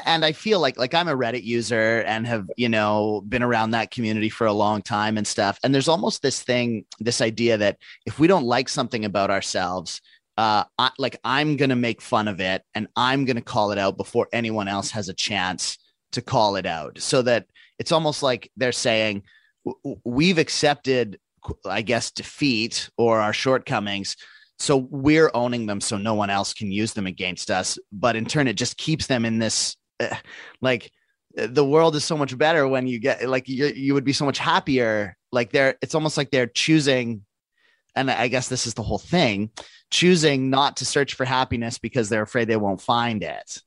[0.07, 3.71] and I feel like like I'm a Reddit user and have you know been around
[3.73, 5.59] that community for a long time and stuff.
[5.63, 10.01] And there's almost this thing, this idea that if we don't like something about ourselves,
[10.39, 13.97] uh, I, like I'm gonna make fun of it and I'm gonna call it out
[13.97, 15.79] before anyone else has a chance
[16.13, 16.99] to call it out.
[17.01, 17.47] So that
[17.79, 19.23] it's almost like they're saying
[20.05, 21.19] we've accepted,
[21.65, 24.17] I guess, defeat or our shortcomings
[24.61, 28.25] so we're owning them so no one else can use them against us but in
[28.25, 30.15] turn it just keeps them in this uh,
[30.61, 30.93] like
[31.35, 34.25] the world is so much better when you get like you, you would be so
[34.25, 35.17] much happier.
[35.31, 37.25] Like they're it's almost like they're choosing
[37.97, 39.51] and i guess this is the whole thing
[39.91, 43.63] choosing not to search for happiness because they're afraid they won't find it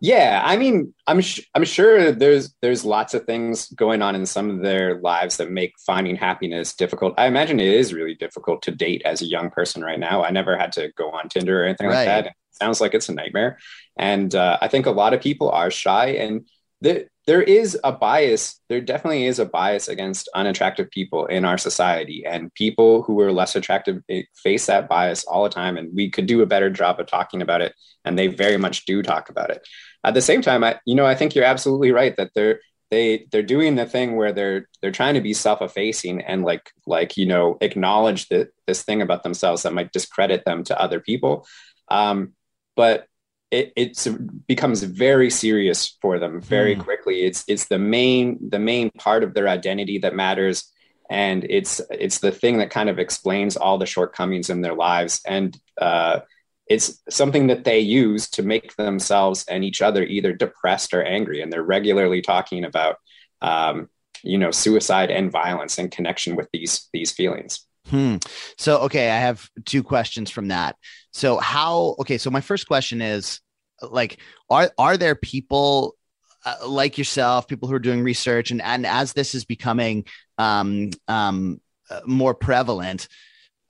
[0.00, 4.26] yeah, I mean, I'm sh- I'm sure there's there's lots of things going on in
[4.26, 7.14] some of their lives that make finding happiness difficult.
[7.18, 10.22] I imagine it is really difficult to date as a young person right now.
[10.22, 11.96] I never had to go on Tinder or anything right.
[11.96, 12.26] like that.
[12.26, 13.58] It sounds like it's a nightmare,
[13.98, 16.46] and uh, I think a lot of people are shy, and
[16.80, 18.60] the, there is a bias.
[18.68, 23.30] There definitely is a bias against unattractive people in our society, and people who are
[23.30, 24.02] less attractive
[24.42, 25.76] face that bias all the time.
[25.76, 27.72] And we could do a better job of talking about it,
[28.04, 29.64] and they very much do talk about it
[30.04, 32.60] at the same time, I you know I think you're absolutely right that they're
[32.90, 37.16] they they're doing the thing where they're they're trying to be self-effacing and like like
[37.16, 41.46] you know acknowledge that this thing about themselves that might discredit them to other people
[41.90, 42.32] um,
[42.76, 43.06] but
[43.50, 44.06] it it's,
[44.46, 46.80] becomes very serious for them very mm.
[46.80, 50.70] quickly it's it's the main the main part of their identity that matters
[51.10, 55.20] and it's it's the thing that kind of explains all the shortcomings in their lives
[55.26, 56.20] and uh,
[56.66, 61.40] it's something that they use to make themselves and each other either depressed or angry
[61.40, 62.96] and they're regularly talking about
[63.40, 63.88] um,
[64.22, 67.66] you know suicide and violence in connection with these these feelings.
[67.90, 68.16] Hmm.
[68.58, 70.76] So, okay, I have two questions from that.
[71.12, 71.96] So, how?
[72.00, 73.40] Okay, so my first question is,
[73.82, 74.18] like,
[74.50, 75.96] are are there people
[76.44, 80.04] uh, like yourself, people who are doing research, and and as this is becoming
[80.36, 83.08] um, um, uh, more prevalent,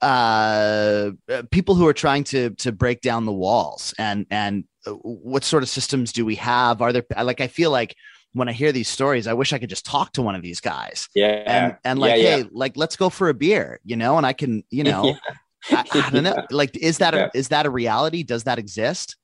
[0.01, 1.11] uh,
[1.51, 5.63] people who are trying to to break down the walls, and and uh, what sort
[5.63, 6.81] of systems do we have?
[6.81, 7.95] Are there like I feel like
[8.33, 10.59] when I hear these stories, I wish I could just talk to one of these
[10.59, 11.09] guys.
[11.15, 11.43] Yeah.
[11.45, 14.33] And and like, yeah, hey, like let's go for a beer, you know, and I
[14.33, 15.05] can, you know,
[15.69, 15.83] yeah.
[15.93, 16.45] I, I, don't know.
[16.51, 18.23] Like, is that a, is that a reality?
[18.23, 19.17] Does that exist?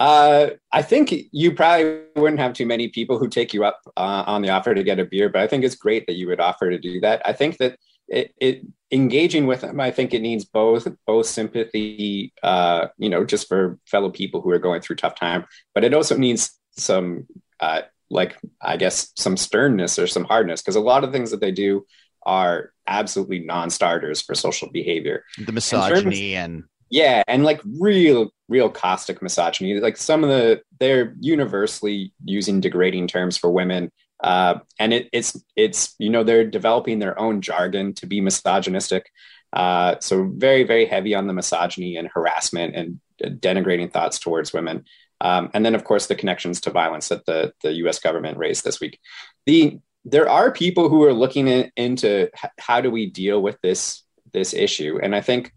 [0.00, 4.24] Uh, I think you probably wouldn't have too many people who take you up uh,
[4.26, 6.40] on the offer to get a beer, but I think it's great that you would
[6.40, 7.20] offer to do that.
[7.24, 12.32] I think that it, it engaging with them, I think it needs both both sympathy,
[12.42, 15.92] uh, you know, just for fellow people who are going through tough time, but it
[15.92, 17.26] also needs some
[17.58, 21.40] uh, like I guess some sternness or some hardness because a lot of things that
[21.40, 21.84] they do
[22.24, 25.24] are absolutely non-starters for social behavior.
[25.44, 29.78] The misogyny and yeah, and like real real caustic misogyny.
[29.80, 33.90] Like some of the they're universally using degrading terms for women.
[34.22, 39.10] Uh, and it, it's it's you know they're developing their own jargon to be misogynistic.
[39.52, 43.00] Uh, so very very heavy on the misogyny and harassment and
[43.40, 44.84] denigrating thoughts towards women.
[45.20, 47.98] Um, and then, of course, the connections to violence that the, the U.S.
[47.98, 48.98] government raised this week.
[49.46, 54.02] The there are people who are looking in, into how do we deal with this
[54.32, 55.52] this issue, and I think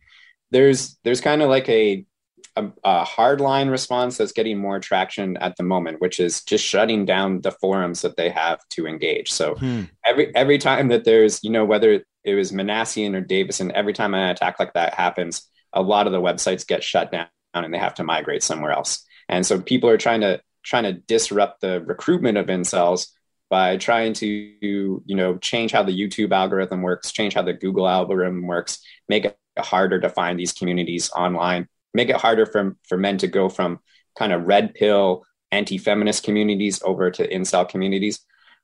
[0.52, 2.06] there's there's kind of like a,
[2.56, 7.06] a, a hardline response that's getting more traction at the moment, which is just shutting
[7.06, 9.32] down the forums that they have to engage.
[9.32, 9.84] So hmm.
[10.06, 14.14] every every time that there's you know whether it was Minassian or Davison, every time
[14.14, 17.78] an attack like that happens, a lot of the websites get shut down and they
[17.80, 19.06] have to migrate somewhere else.
[19.32, 23.08] And so people are trying to trying to disrupt the recruitment of incels
[23.50, 27.88] by trying to you know change how the YouTube algorithm works, change how the Google
[27.88, 32.98] algorithm works, make it harder to find these communities online, make it harder for for
[32.98, 33.80] men to go from
[34.18, 38.20] kind of red pill anti-feminist communities over to incel communities.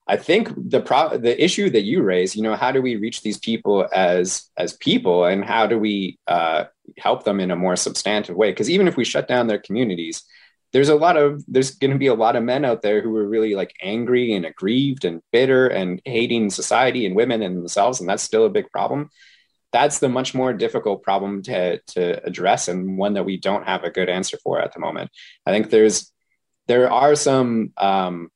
[0.10, 3.22] I think the pro- the issue that you raise, you know, how do we reach
[3.22, 6.66] these people as as people, and how do we uh,
[6.98, 8.52] help them in a more substantive way?
[8.52, 10.24] Because even if we shut down their communities,
[10.74, 13.16] there's a lot of there's going to be a lot of men out there who
[13.16, 18.00] are really like angry and aggrieved and bitter and hating society and women and themselves
[18.00, 19.10] and that's still a big problem.
[19.72, 23.84] That's the much more difficult problem to to address and one that we don't have
[23.84, 25.10] a good answer for at the moment.
[25.46, 26.12] I think there's
[26.68, 28.30] there are some um,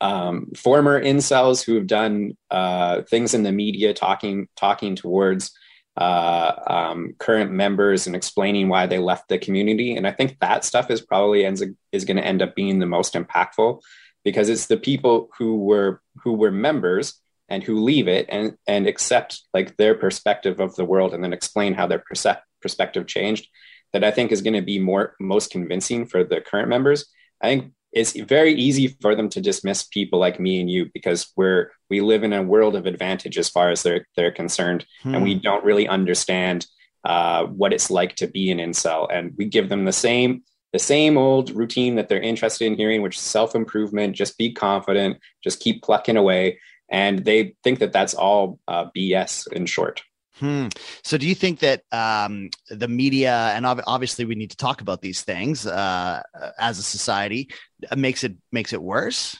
[0.00, 5.52] um, former incels who have done uh, things in the media talking talking towards
[5.98, 9.96] uh, um, current members and explaining why they left the community.
[9.96, 12.86] And I think that stuff is probably ends is going to end up being the
[12.86, 13.80] most impactful
[14.24, 18.86] because it's the people who were who were members and who leave it and and
[18.86, 23.48] accept like their perspective of the world and then explain how their perce- perspective changed
[23.92, 27.06] that I think is going to be more most convincing for the current members.
[27.42, 31.32] I think it's very easy for them to dismiss people like me and you because
[31.36, 35.14] we're we live in a world of advantage as far as they're they're concerned, hmm.
[35.14, 35.40] and we hmm.
[35.40, 36.66] don't really understand
[37.04, 40.78] uh, what it's like to be an incel, and we give them the same the
[40.78, 44.16] same old routine that they're interested in hearing, which is self improvement.
[44.16, 49.50] Just be confident, just keep plucking away, and they think that that's all uh, BS.
[49.52, 50.02] In short.
[50.38, 50.68] Hmm.
[51.02, 55.02] So, do you think that um, the media, and obviously we need to talk about
[55.02, 56.22] these things uh,
[56.58, 57.48] as a society,
[57.96, 59.38] makes it makes it worse?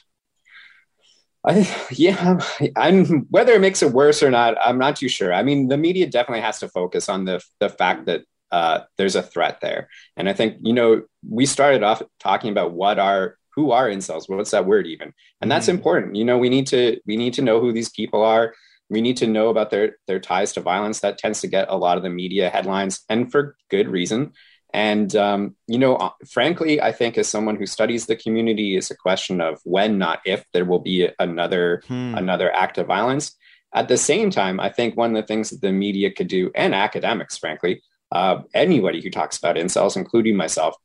[1.45, 2.39] I, yeah,
[2.75, 5.33] I'm whether it makes it worse or not, I'm not too sure.
[5.33, 9.15] I mean, the media definitely has to focus on the the fact that uh, there's
[9.15, 13.37] a threat there, and I think you know we started off talking about what are
[13.55, 14.29] who are incels.
[14.29, 15.13] What's that word even?
[15.41, 15.77] And that's mm-hmm.
[15.77, 16.15] important.
[16.15, 18.53] You know, we need to we need to know who these people are
[18.89, 20.99] we need to know about their their ties to violence.
[20.99, 24.33] That tends to get a lot of the media headlines, and for good reason.
[24.73, 28.91] And um, you know, uh, frankly, I think as someone who studies the community, it's
[28.91, 32.15] a question of when, not if, there will be another hmm.
[32.15, 33.35] another act of violence.
[33.73, 36.51] At the same time, I think one of the things that the media could do,
[36.55, 40.75] and academics, frankly, uh, anybody who talks about incels, including myself,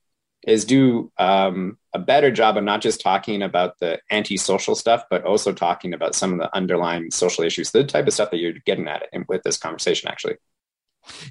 [0.46, 5.24] is do um, a better job of not just talking about the antisocial stuff, but
[5.24, 8.52] also talking about some of the underlying social issues, the type of stuff that you're
[8.66, 10.36] getting at with this conversation, actually.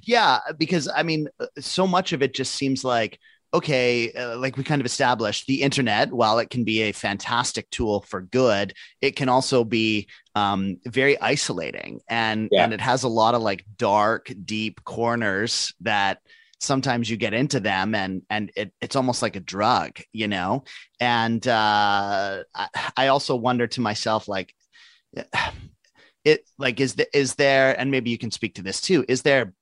[0.03, 3.19] Yeah, because I mean, uh, so much of it just seems like
[3.53, 7.69] okay, uh, like we kind of established, the internet, while it can be a fantastic
[7.69, 12.63] tool for good, it can also be um, very isolating, and yeah.
[12.63, 16.19] and it has a lot of like dark, deep corners that
[16.63, 20.63] sometimes you get into them and and it, it's almost like a drug you know
[20.99, 24.55] and uh, I, I also wonder to myself like
[26.23, 29.21] it like is the, is there and maybe you can speak to this too is
[29.23, 29.53] there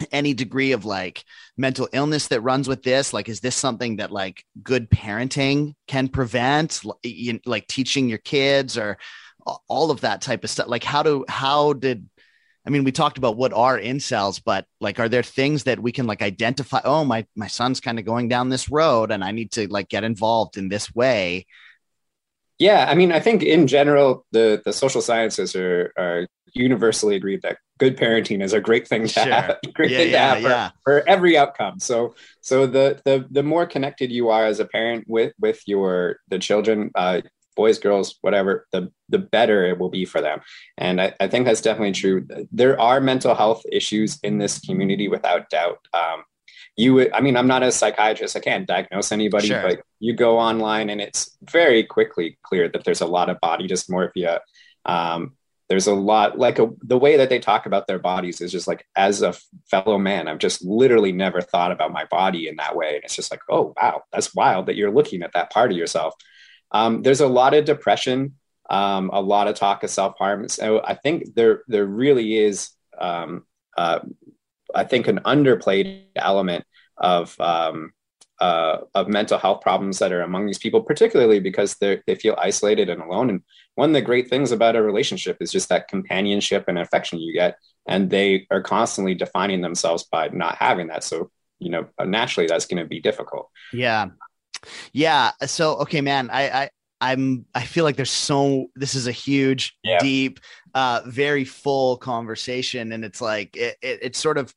[0.12, 1.24] any degree of like
[1.56, 6.08] mental illness that runs with this like is this something that like good parenting can
[6.08, 6.80] prevent
[7.46, 8.98] like teaching your kids or
[9.68, 12.08] all of that type of stuff like how do how did
[12.66, 15.92] I mean, we talked about what are incels, but like, are there things that we
[15.92, 16.80] can like identify?
[16.84, 19.88] Oh, my my son's kind of going down this road, and I need to like
[19.88, 21.46] get involved in this way.
[22.60, 27.40] Yeah, I mean, I think in general, the the social sciences are are universally agreed
[27.42, 29.32] that good parenting is a great thing to sure.
[29.32, 31.80] have, great yeah, thing yeah, to have for, for, every outcome.
[31.80, 36.18] So, so the the the more connected you are as a parent with with your
[36.28, 37.22] the children, uh,
[37.56, 40.40] boys, girls, whatever, the the better it will be for them.
[40.76, 42.26] And I, I think that's definitely true.
[42.52, 45.78] There are mental health issues in this community without doubt.
[45.94, 46.24] Um,
[46.76, 49.62] you I mean, I'm not a psychiatrist, I can't diagnose anybody, sure.
[49.62, 53.68] but you go online and it's very quickly clear that there's a lot of body
[53.68, 54.40] dysmorphia.
[54.84, 55.36] Um,
[55.68, 58.66] there's a lot like a, the way that they talk about their bodies is just
[58.66, 59.36] like as a
[59.70, 63.14] fellow man i've just literally never thought about my body in that way and it's
[63.14, 66.14] just like oh wow that's wild that you're looking at that part of yourself
[66.72, 68.34] um, there's a lot of depression,
[68.68, 70.48] um, a lot of talk of self harm.
[70.48, 73.44] So I think there there really is, um,
[73.76, 74.00] uh,
[74.74, 76.64] I think, an underplayed element
[76.96, 77.92] of um,
[78.40, 82.34] uh, of mental health problems that are among these people, particularly because they they feel
[82.38, 83.30] isolated and alone.
[83.30, 83.42] And
[83.74, 87.34] one of the great things about a relationship is just that companionship and affection you
[87.34, 91.04] get, and they are constantly defining themselves by not having that.
[91.04, 93.50] So you know, naturally, that's going to be difficult.
[93.72, 94.06] Yeah,
[94.92, 95.32] yeah.
[95.44, 96.70] So okay, man, I, I
[97.00, 99.98] I'm I feel like there's so this is a huge, yeah.
[99.98, 100.40] deep,
[100.74, 104.54] uh, very full conversation, and it's like it, it, it's sort of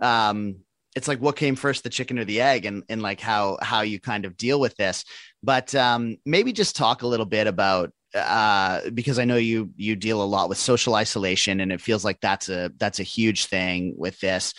[0.00, 0.56] um
[0.94, 3.80] it's like what came first the chicken or the egg and and like how how
[3.80, 5.04] you kind of deal with this.
[5.42, 9.94] But um maybe just talk a little bit about uh because i know you you
[9.94, 13.46] deal a lot with social isolation and it feels like that's a that's a huge
[13.46, 14.54] thing with this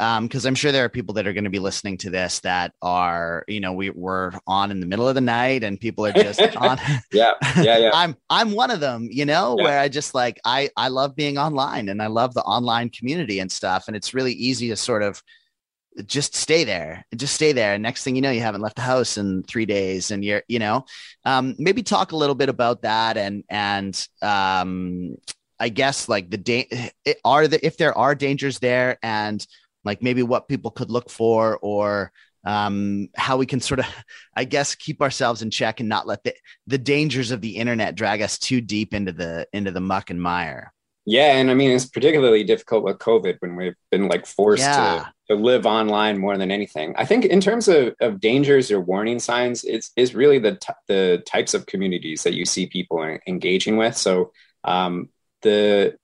[0.00, 2.40] because um, I'm sure there are people that are going to be listening to this
[2.40, 6.06] that are, you know, we were on in the middle of the night and people
[6.06, 6.78] are just on.
[7.12, 7.90] yeah, yeah, yeah.
[7.94, 9.64] I'm I'm one of them, you know, yeah.
[9.64, 13.40] where I just like I I love being online and I love the online community
[13.40, 15.22] and stuff, and it's really easy to sort of
[16.06, 18.80] just stay there just stay there and next thing you know you haven't left the
[18.80, 20.84] house in three days and you're you know
[21.24, 25.16] um, maybe talk a little bit about that and and um,
[25.58, 26.90] i guess like the da-
[27.24, 29.44] are the if there are dangers there and
[29.84, 32.12] like maybe what people could look for or
[32.44, 33.86] um, how we can sort of,
[34.36, 36.34] I guess, keep ourselves in check and not let the,
[36.66, 40.20] the dangers of the internet drag us too deep into the into the muck and
[40.20, 40.72] mire.
[41.06, 45.06] Yeah, and I mean it's particularly difficult with COVID when we've been like forced yeah.
[45.28, 46.94] to, to live online more than anything.
[46.96, 50.72] I think in terms of, of dangers or warning signs, it's is really the t-
[50.88, 53.96] the types of communities that you see people engaging with.
[53.96, 55.08] So um,
[55.42, 55.96] the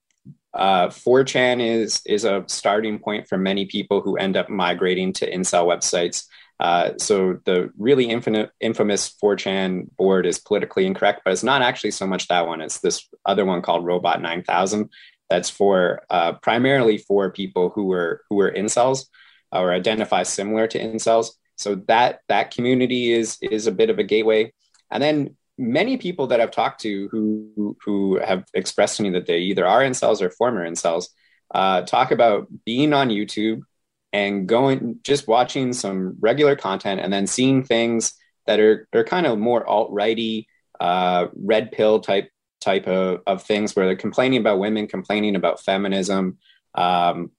[0.57, 5.30] uh, 4chan is is a starting point for many people who end up migrating to
[5.30, 6.24] incel websites.
[6.59, 11.90] Uh, so the really infinite, infamous 4chan board is politically incorrect, but it's not actually
[11.90, 12.62] so much that one.
[12.62, 14.88] It's this other one called Robot 9000.
[15.28, 19.07] That's for uh, primarily for people who were who were incels
[19.52, 21.32] or identify similar to incels.
[21.57, 24.52] So that that community is is a bit of a gateway.
[24.90, 29.26] And then many people that I've talked to who who have expressed to me that
[29.26, 31.09] they either are incels or former incels
[31.54, 33.62] uh, talk about being on YouTube
[34.12, 38.14] and going just watching some regular content and then seeing things
[38.46, 40.48] that are are kind of more alt righty,
[40.80, 42.30] uh, red pill type
[42.61, 46.38] type of, of things where they're complaining about women, complaining about feminism,
[46.74, 47.30] um,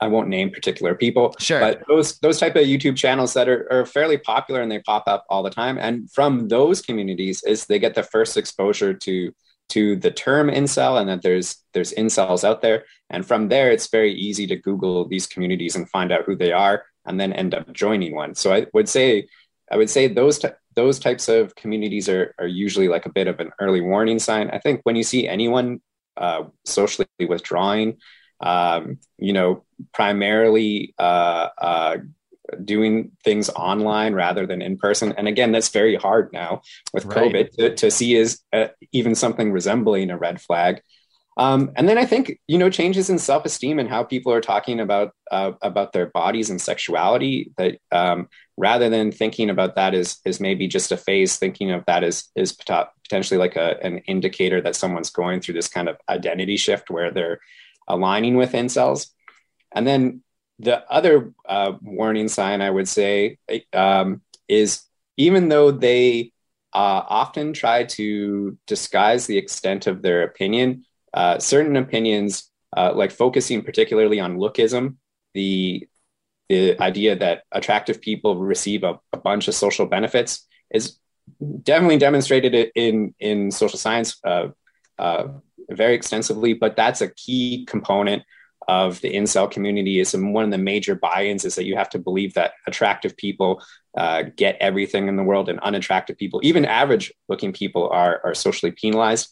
[0.00, 1.34] I won't name particular people.
[1.38, 1.60] Sure.
[1.60, 5.04] But those those type of YouTube channels that are, are fairly popular and they pop
[5.06, 5.78] up all the time.
[5.78, 9.32] And from those communities is they get the first exposure to
[9.68, 12.84] to the term incel and that there's there's incels out there.
[13.10, 16.52] And from there it's very easy to Google these communities and find out who they
[16.52, 18.34] are and then end up joining one.
[18.34, 19.28] So I would say
[19.70, 23.28] I would say those t- those types of communities are are usually like a bit
[23.28, 24.50] of an early warning sign.
[24.50, 25.80] I think when you see anyone
[26.18, 27.98] uh, socially withdrawing
[28.40, 31.96] um, you know, primarily uh, uh,
[32.64, 35.12] doing things online rather than in person.
[35.16, 36.62] And again, that's very hard now
[36.92, 37.32] with right.
[37.32, 40.82] COVID to, to, see is uh, even something resembling a red flag.
[41.38, 44.80] Um, and then I think you know changes in self-esteem and how people are talking
[44.80, 47.52] about uh, about their bodies and sexuality.
[47.58, 51.84] That um, rather than thinking about that as as maybe just a phase, thinking of
[51.86, 55.98] that as is potentially like a, an indicator that someone's going through this kind of
[56.08, 57.40] identity shift where they're
[57.86, 59.10] aligning with incels.
[59.72, 60.22] And then
[60.58, 63.38] the other uh, warning sign I would say
[63.72, 64.82] um, is
[65.16, 66.32] even though they
[66.76, 70.84] uh, often try to disguise the extent of their opinion.
[71.14, 74.96] Uh, certain opinions, uh, like focusing particularly on lookism,
[75.32, 75.88] the
[76.50, 80.98] the idea that attractive people receive a, a bunch of social benefits, is
[81.62, 84.48] definitely demonstrated in in social science uh,
[84.98, 85.28] uh,
[85.70, 86.52] very extensively.
[86.52, 88.22] But that's a key component
[88.68, 91.98] of the incel community is one of the major buy-ins is that you have to
[91.98, 93.62] believe that attractive people
[93.96, 98.34] uh, get everything in the world and unattractive people even average looking people are, are
[98.34, 99.30] socially penalized.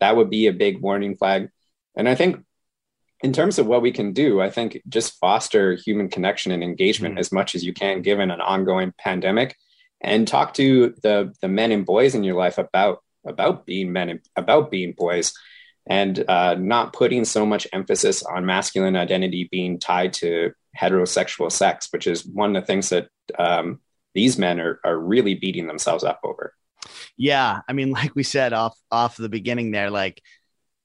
[0.00, 1.50] That would be a big warning flag.
[1.96, 2.44] And i think
[3.22, 7.12] in terms of what we can do i think just foster human connection and engagement
[7.12, 7.20] mm-hmm.
[7.20, 9.56] as much as you can given an ongoing pandemic
[10.00, 14.10] and talk to the the men and boys in your life about about being men
[14.10, 15.32] and about being boys
[15.86, 21.88] and uh, not putting so much emphasis on masculine identity being tied to heterosexual sex,
[21.90, 23.08] which is one of the things that
[23.38, 23.80] um,
[24.14, 26.52] these men are, are really beating themselves up over.
[27.16, 30.22] Yeah, I mean, like we said off off the beginning there, like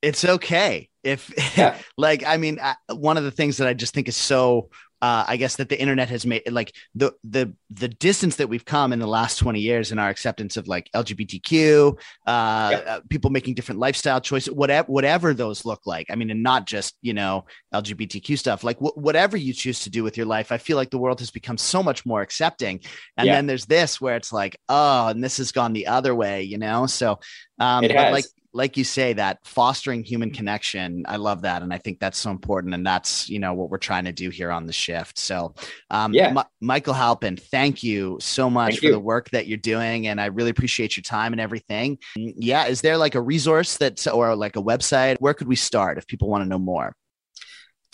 [0.01, 1.77] it's okay if, yeah.
[1.97, 4.69] like, I mean, one of the things that I just think is so
[5.01, 8.65] uh, I guess that the internet has made like the the the distance that we've
[8.65, 11.93] come in the last 20 years in our acceptance of like LGBTQ, uh,
[12.27, 12.77] yeah.
[12.87, 16.07] uh, people making different lifestyle choices, whatever whatever those look like.
[16.11, 19.89] I mean, and not just you know LGBTQ stuff, like wh- whatever you choose to
[19.89, 20.51] do with your life.
[20.51, 22.81] I feel like the world has become so much more accepting,
[23.17, 23.35] and yeah.
[23.35, 26.57] then there's this where it's like, oh, and this has gone the other way, you
[26.57, 26.85] know.
[26.85, 27.19] So,
[27.61, 31.77] um, but like like you say that fostering human connection i love that and i
[31.77, 34.65] think that's so important and that's you know what we're trying to do here on
[34.65, 35.17] the shift.
[35.17, 35.53] So
[35.89, 36.27] um, yeah.
[36.37, 38.91] M- michael halpin thank you so much thank for you.
[38.91, 41.97] the work that you're doing and i really appreciate your time and everything.
[42.15, 45.17] Yeah is there like a resource that or like a website?
[45.19, 46.95] Where could we start if people want to know more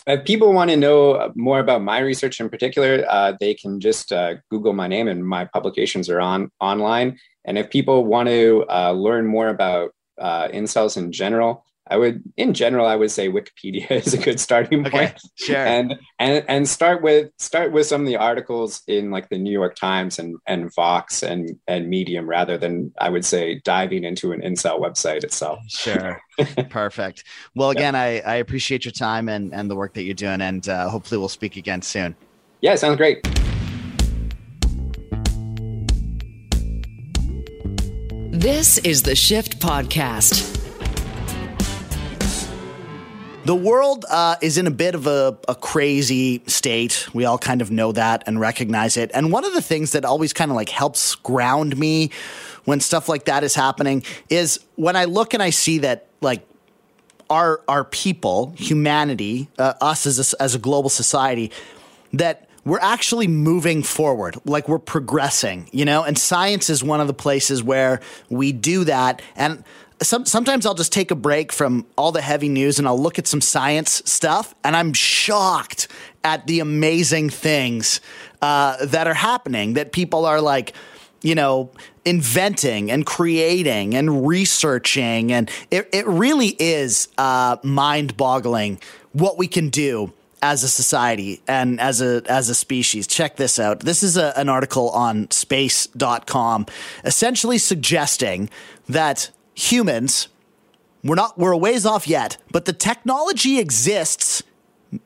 [0.08, 4.14] if people want to know more about my research in particular, uh, they can just
[4.14, 7.20] uh, Google my name and my publications are on online.
[7.44, 12.24] And if people want to uh, learn more about uh, incels in general, I would,
[12.38, 14.96] in general, I would say Wikipedia is a good starting point.
[14.96, 15.56] Okay, sure.
[15.56, 19.52] And and and start with start with some of the articles in like the New
[19.52, 24.32] York Times and and Vox and and Medium rather than I would say diving into
[24.32, 25.60] an incel website itself.
[25.68, 26.22] Sure.
[26.70, 27.24] Perfect.
[27.56, 28.02] Well, again, yeah.
[28.02, 31.20] I I appreciate your time and and the work that you're doing, and uh, hopefully
[31.20, 32.16] we'll speak again soon.
[32.62, 33.24] Yeah, sounds great.
[38.32, 40.57] This is the Shift Podcast.
[43.48, 47.08] The world uh, is in a bit of a, a, crazy state.
[47.14, 49.10] We all kind of know that and recognize it.
[49.14, 52.12] And one of the things that always kind of like helps ground me
[52.66, 56.46] when stuff like that is happening is when I look and I see that like
[57.30, 61.54] our our people, humanity, uh, us as a, as a global society,
[62.12, 66.04] that we're actually moving forward, like we're progressing, you know?
[66.04, 69.22] And science is one of the places where we do that.
[69.38, 69.64] And
[70.02, 73.18] some, sometimes I'll just take a break from all the heavy news and I'll look
[73.18, 75.88] at some science stuff, and I'm shocked
[76.24, 78.02] at the amazing things
[78.42, 80.74] uh, that are happening that people are like,
[81.22, 81.72] you know,
[82.06, 85.32] inventing and creating and researching.
[85.32, 88.80] And it, it really is uh, mind boggling
[89.14, 93.08] what we can do as a society and as a as a species.
[93.08, 93.80] Check this out.
[93.80, 96.68] This is a, an article on space.com
[97.04, 98.50] essentially suggesting
[98.88, 100.28] that humans
[101.04, 104.44] we're not we're a ways off yet, but the technology exists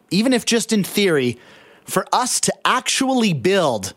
[0.10, 1.38] even if just in theory
[1.86, 3.94] for us to actually build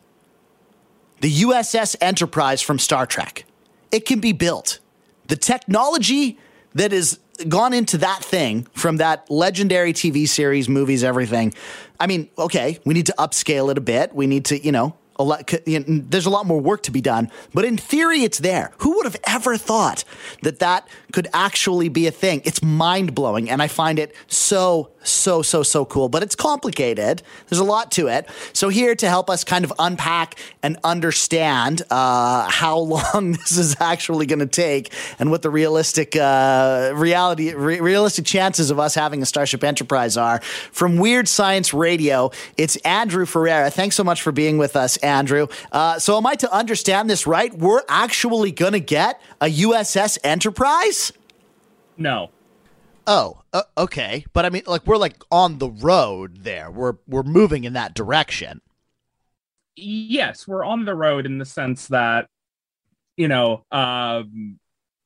[1.20, 3.44] the USS Enterprise from Star Trek.
[3.90, 4.80] It can be built.
[5.28, 6.38] The technology
[6.74, 11.54] that has gone into that thing from that legendary TV series, movies, everything.
[11.98, 14.14] I mean, okay, we need to upscale it a bit.
[14.14, 16.90] We need to, you know, a lot, you know, there's a lot more work to
[16.90, 18.72] be done, but in theory, it's there.
[18.78, 20.04] Who would have ever thought
[20.42, 22.42] that that could actually be a thing?
[22.44, 27.22] It's mind blowing, and I find it so so, so, so cool, but it's complicated.
[27.48, 28.28] There's a lot to it.
[28.52, 32.78] So, here to help us kind of unpack and understand uh, how
[33.14, 38.24] long this is actually going to take and what the realistic uh, reality, re- realistic
[38.24, 40.40] chances of us having a Starship Enterprise are.
[40.72, 43.70] From Weird Science Radio, it's Andrew Ferreira.
[43.70, 45.48] Thanks so much for being with us, Andrew.
[45.72, 47.52] Uh, so, am I to understand this right?
[47.56, 51.12] We're actually going to get a USS Enterprise?
[51.96, 52.30] No.
[53.06, 54.24] Oh, uh, okay.
[54.32, 56.70] But I mean, like we're like on the road there.
[56.70, 58.60] We're we're moving in that direction.
[59.76, 62.28] Yes, we're on the road in the sense that,
[63.16, 64.60] you know, um,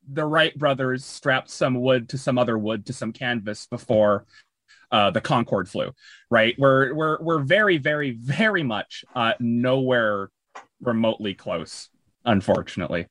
[0.06, 4.26] the Wright brothers strapped some wood to some other wood to some canvas before
[4.92, 5.92] uh, the Concorde flew.
[6.30, 6.54] Right?
[6.58, 10.30] We're we're we're very very very much uh, nowhere
[10.80, 11.88] remotely close
[12.28, 13.06] unfortunately,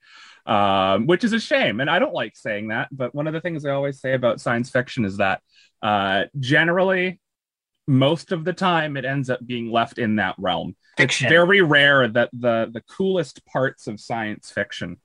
[0.48, 1.82] um, which is a shame.
[1.82, 4.42] And I don't like saying that, but one of the things I always say about
[4.42, 5.42] science fiction is that
[5.84, 7.20] uh, generally,
[7.88, 10.76] most of the time, it ends up being left in that realm.
[10.96, 11.28] Fiction.
[11.28, 14.98] It's very rare that the the coolest parts of science fiction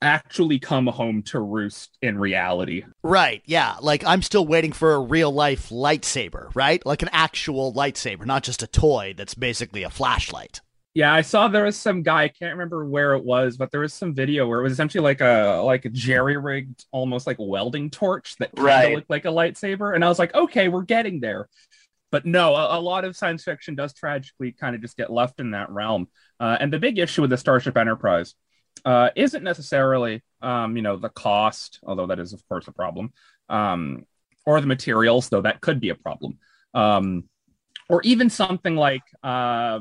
[0.00, 2.84] actually come home to roost in reality.
[3.02, 3.42] Right.
[3.46, 3.76] Yeah.
[3.80, 6.84] Like I'm still waiting for a real life lightsaber, right?
[6.86, 10.60] Like an actual lightsaber, not just a toy that's basically a flashlight.
[10.94, 13.80] Yeah, I saw there was some guy, I can't remember where it was, but there
[13.80, 17.90] was some video where it was essentially like a like a jerry-rigged almost like welding
[17.90, 18.94] torch that kind of Right.
[18.94, 19.94] looked like a lightsaber.
[19.94, 21.48] And I was like, okay, we're getting there.
[22.12, 25.40] But no, a, a lot of science fiction does tragically kind of just get left
[25.40, 26.06] in that realm.
[26.38, 28.34] Uh, and the big issue with the Starship Enterprise
[28.84, 33.12] uh, isn't necessarily, um, you know, the cost, although that is of course a problem,
[33.48, 34.06] um,
[34.46, 36.38] or the materials, though that could be a problem,
[36.72, 37.24] um,
[37.88, 39.80] or even something like, uh,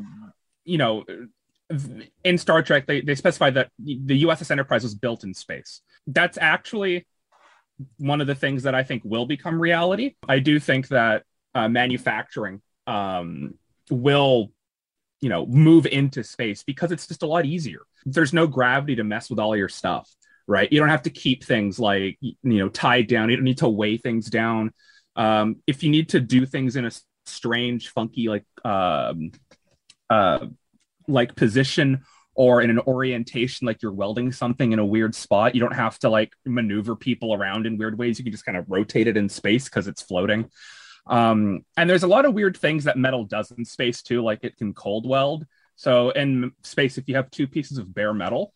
[0.65, 1.03] you know,
[2.23, 5.81] in Star Trek they they specify that the USS Enterprise was built in space.
[6.07, 7.07] That's actually
[7.97, 10.15] one of the things that I think will become reality.
[10.27, 11.23] I do think that
[11.55, 13.55] uh, manufacturing um,
[13.89, 14.51] will
[15.21, 19.05] you know move into space because it's just a lot easier there's no gravity to
[19.05, 20.13] mess with all your stuff
[20.47, 23.57] right you don't have to keep things like you know tied down you don't need
[23.57, 24.73] to weigh things down
[25.15, 26.91] um, if you need to do things in a
[27.25, 29.31] strange funky like um,
[30.13, 30.39] uh,
[31.07, 32.03] like position
[32.35, 35.99] or in an orientation like you're welding something in a weird spot you don't have
[35.99, 39.17] to like maneuver people around in weird ways you can just kind of rotate it
[39.17, 40.49] in space because it's floating
[41.07, 44.39] um, and there's a lot of weird things that metal does in space too, like
[44.43, 45.45] it can cold weld.
[45.75, 48.53] So in space, if you have two pieces of bare metal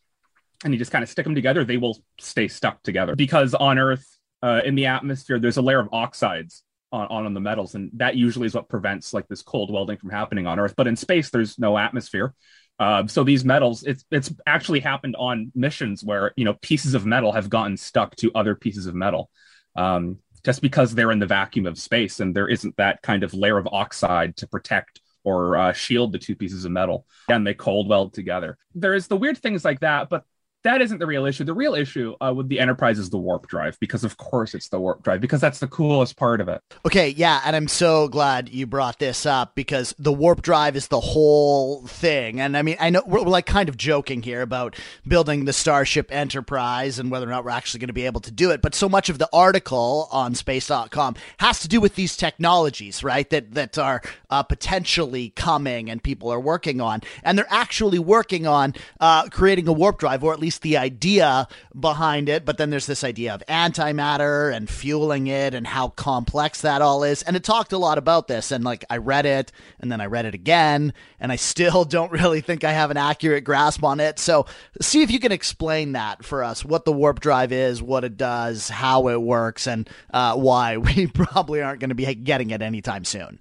[0.64, 3.14] and you just kind of stick them together, they will stay stuck together.
[3.16, 4.06] Because on Earth,
[4.42, 6.62] uh, in the atmosphere, there's a layer of oxides
[6.92, 10.10] on, on the metals, and that usually is what prevents like this cold welding from
[10.10, 10.74] happening on Earth.
[10.76, 12.34] But in space, there's no atmosphere.
[12.78, 17.04] Uh, so these metals, it's it's actually happened on missions where you know pieces of
[17.04, 19.30] metal have gotten stuck to other pieces of metal.
[19.76, 23.34] Um, just because they're in the vacuum of space and there isn't that kind of
[23.34, 27.54] layer of oxide to protect or uh, shield the two pieces of metal and they
[27.54, 30.24] cold weld together there's the weird things like that but
[30.64, 33.46] that isn't the real issue the real issue uh, with the enterprise is the warp
[33.48, 36.60] drive because of course it's the warp drive because that's the coolest part of it
[36.86, 40.88] Okay, yeah, and I'm so glad you brought this up because the warp drive is
[40.88, 42.40] the whole thing.
[42.40, 44.74] And I mean, I know we're, we're like kind of joking here about
[45.06, 48.30] building the Starship Enterprise and whether or not we're actually going to be able to
[48.30, 52.16] do it, but so much of the article on space.com has to do with these
[52.16, 53.28] technologies, right?
[53.28, 54.00] That that are
[54.30, 57.02] uh, potentially coming and people are working on.
[57.22, 61.46] And they're actually working on uh, creating a warp drive or at least the idea
[61.78, 66.62] behind it, but then there's this idea of antimatter and fueling it and how complex
[66.62, 67.22] that all is.
[67.22, 68.50] And it talked a lot about this.
[68.50, 72.12] And like I read it and then I read it again, and I still don't
[72.12, 74.18] really think I have an accurate grasp on it.
[74.18, 74.46] So
[74.80, 78.16] see if you can explain that for us what the warp drive is, what it
[78.16, 82.62] does, how it works, and uh, why we probably aren't going to be getting it
[82.62, 83.40] anytime soon.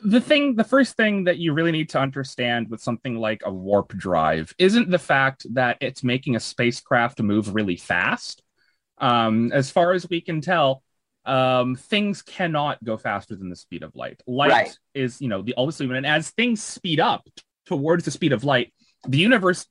[0.00, 3.52] The thing the first thing that you really need to understand with something like a
[3.52, 8.42] warp drive isn't the fact that it's making a spacecraft move really fast.
[8.98, 10.82] Um, as far as we can tell
[11.24, 14.22] um, things cannot go faster than the speed of light.
[14.26, 14.78] Light Right.
[14.94, 17.28] is you know the always limit and as things speed up
[17.66, 18.72] towards the speed of light
[19.06, 19.66] the universe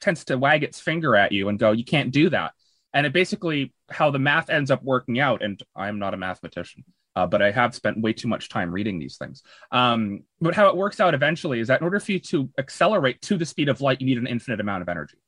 [0.00, 2.52] tends to wag its finger at you and go you can't do that.
[2.92, 6.84] And it basically how the math ends up working out and i'm not a mathematician
[7.16, 9.42] uh, but i have spent way too much time reading these things.
[9.70, 13.20] Um, but how it works out eventually is that in order for you to accelerate
[13.22, 15.18] to the speed of light you need an infinite amount of energy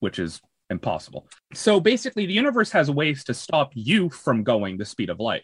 [0.00, 1.28] which is impossible.
[1.52, 5.42] So basically the universe has ways to stop you from going the speed of light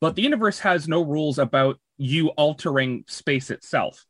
[0.00, 4.04] but the universe has no rules about you altering space itself.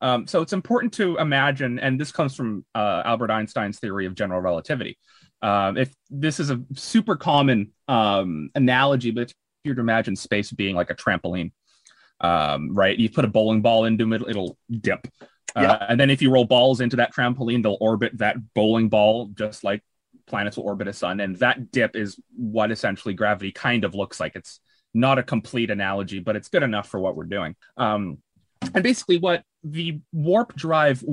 [0.00, 4.14] Um, so it's important to imagine, and this comes from uh, Albert Einstein's theory of
[4.14, 4.98] general relativity.
[5.42, 9.32] Um, if this is a super common um, analogy, but
[9.66, 11.52] you're to imagine space being like a trampoline,
[12.20, 12.98] um, right?
[12.98, 15.06] You put a bowling ball into it, it'll dip.
[15.54, 19.28] Uh, and then if you roll balls into that trampoline, they'll orbit that bowling ball
[19.34, 19.82] just like
[20.26, 21.20] planets will orbit a sun.
[21.20, 24.36] And that dip is what essentially gravity kind of looks like.
[24.36, 24.60] It's
[24.92, 27.54] not a complete analogy, but it's good enough for what we're doing.
[27.76, 28.18] Um,
[28.74, 31.04] and basically, what the warp drive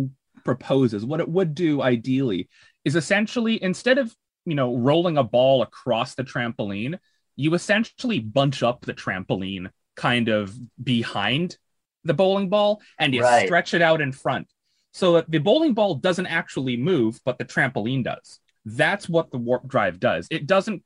[0.43, 2.49] proposes, what it would do ideally,
[2.84, 4.14] is essentially instead of
[4.45, 6.97] you know rolling a ball across the trampoline,
[7.36, 11.58] you essentially bunch up the trampoline kind of behind
[12.04, 13.46] the bowling ball and you Right.
[13.48, 14.48] stretch it out in front
[14.92, 18.40] so that the bowling ball doesn't actually move, but the trampoline does.
[18.66, 20.28] That's what the warp drive does.
[20.30, 20.84] It doesn't,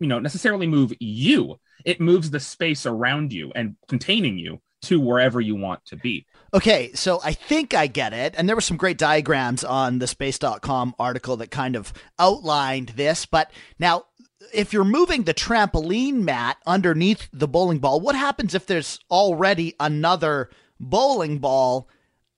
[0.00, 1.58] you know, necessarily move you.
[1.84, 6.26] It moves the space around you and containing you to wherever you want to be.
[6.54, 8.34] Okay, so I think I get it.
[8.36, 13.24] And there were some great diagrams on the space.com article that kind of outlined this.
[13.24, 14.04] But now,
[14.52, 19.74] if you're moving the trampoline mat underneath the bowling ball, what happens if there's already
[19.78, 21.88] another bowling ball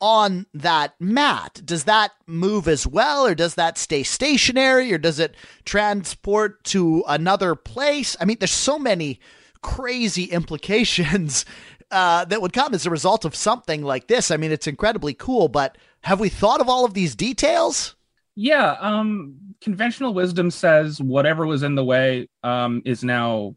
[0.01, 1.61] on that mat?
[1.65, 5.35] Does that move as well, or does that stay stationary, or does it
[5.65, 8.17] transport to another place?
[8.21, 9.21] I mean, there's so many
[9.63, 11.45] crazy implications
[11.91, 14.31] uh, that would come as a result of something like this.
[14.31, 17.95] I mean, it's incredibly cool, but have we thought of all of these details?
[18.37, 23.55] Yeah, um, conventional wisdom says whatever was in the way um, is now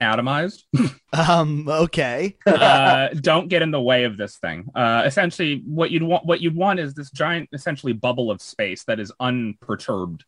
[0.00, 0.62] atomized.
[1.12, 2.36] um, okay.
[2.46, 4.66] uh, don't get in the way of this thing.
[4.74, 8.84] Uh, essentially, what you'd want what you'd want is this giant, essentially, bubble of space
[8.84, 10.24] that is unperturbed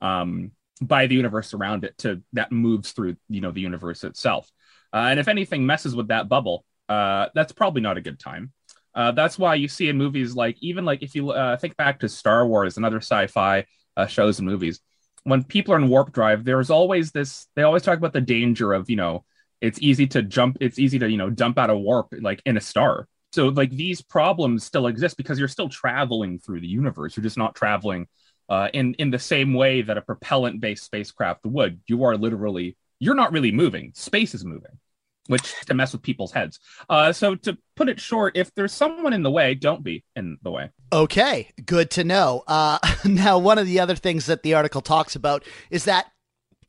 [0.00, 4.50] um, by the universe around it to that moves through, you know, the universe itself.
[4.92, 8.52] Uh, and if anything messes with that bubble, uh, that's probably not a good time.
[8.94, 12.00] Uh, that's why you see in movies like even like if you uh, think back
[12.00, 13.64] to Star Wars and other sci-fi
[13.96, 14.80] uh, shows and movies,
[15.24, 17.46] when people are in warp drive, there's always this.
[17.56, 19.24] They always talk about the danger of you know
[19.60, 20.58] it's easy to jump.
[20.60, 23.08] It's easy to you know dump out of warp like in a star.
[23.32, 27.16] So like these problems still exist because you're still traveling through the universe.
[27.16, 28.06] You're just not traveling
[28.48, 31.80] uh, in in the same way that a propellant based spacecraft would.
[31.88, 33.90] You are literally you're not really moving.
[33.94, 34.78] Space is moving
[35.26, 36.58] which to mess with people's heads.
[36.88, 40.38] Uh, so to put it short, if there's someone in the way, don't be in
[40.42, 40.70] the way.
[40.92, 42.44] Okay, good to know.
[42.46, 46.06] Uh, now, one of the other things that the article talks about is that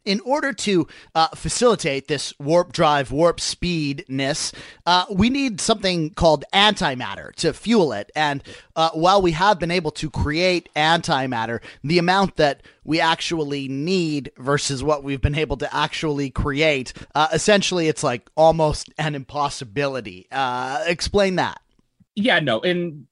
[0.05, 4.53] in order to uh, facilitate this warp drive, warp speedness,
[4.85, 8.11] uh, we need something called antimatter to fuel it.
[8.15, 8.43] And
[8.75, 14.31] uh, while we have been able to create antimatter, the amount that we actually need
[14.37, 20.27] versus what we've been able to actually create, uh, essentially, it's like almost an impossibility.
[20.31, 21.59] Uh, explain that.
[22.15, 22.61] Yeah, no.
[22.61, 23.07] And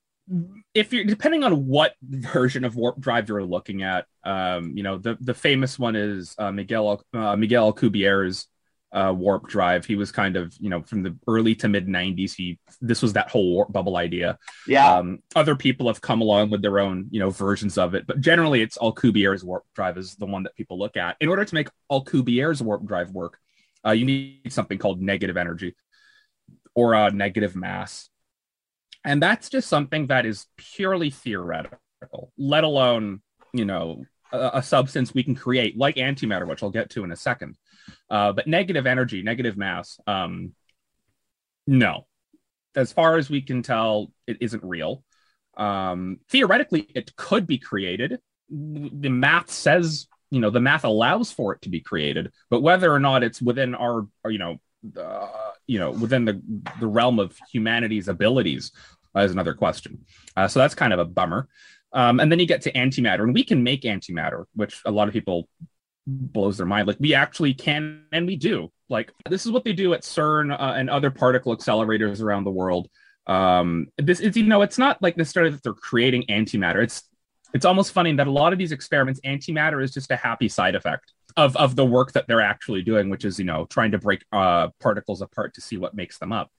[0.73, 4.97] if you're depending on what version of warp drive you're looking at, um, you know
[4.97, 8.47] the the famous one is uh, Miguel uh, Miguel Alcubierre's
[8.93, 9.85] uh, warp drive.
[9.85, 12.33] He was kind of you know from the early to mid '90s.
[12.35, 14.37] He this was that whole warp bubble idea.
[14.65, 14.95] Yeah.
[14.95, 18.21] Um, other people have come along with their own you know versions of it, but
[18.21, 21.17] generally it's Alcubierre's warp drive is the one that people look at.
[21.19, 23.39] In order to make Alcubierre's warp drive work,
[23.85, 25.75] uh, you need something called negative energy
[26.75, 28.09] or a negative mass
[29.03, 33.21] and that's just something that is purely theoretical, let alone,
[33.53, 37.11] you know, a, a substance we can create like antimatter, which I'll get to in
[37.11, 37.57] a second.
[38.09, 40.53] Uh, but negative energy, negative mass, um,
[41.67, 42.07] no.
[42.75, 45.03] As far as we can tell, it isn't real.
[45.55, 48.19] Um, theoretically, it could be created.
[48.49, 52.91] The math says, you know, the math allows for it to be created, but whether
[52.91, 54.57] or not it's within our, our you know,
[54.97, 55.27] uh,
[55.67, 56.41] you know within the
[56.79, 58.71] the realm of humanity's abilities
[59.15, 60.05] uh, is another question.
[60.35, 61.47] Uh, so that's kind of a bummer.
[61.93, 65.07] Um, and then you get to antimatter, and we can make antimatter, which a lot
[65.07, 65.47] of people
[66.07, 66.87] blows their mind.
[66.87, 68.71] Like we actually can, and we do.
[68.89, 72.51] Like this is what they do at CERN uh, and other particle accelerators around the
[72.51, 72.89] world.
[73.27, 76.83] Um, this is, you know, it's not like necessarily that they're creating antimatter.
[76.83, 77.03] It's
[77.53, 80.73] it's almost funny that a lot of these experiments, antimatter is just a happy side
[80.73, 83.97] effect of of the work that they're actually doing, which is you know trying to
[83.97, 86.51] break uh, particles apart to see what makes them up.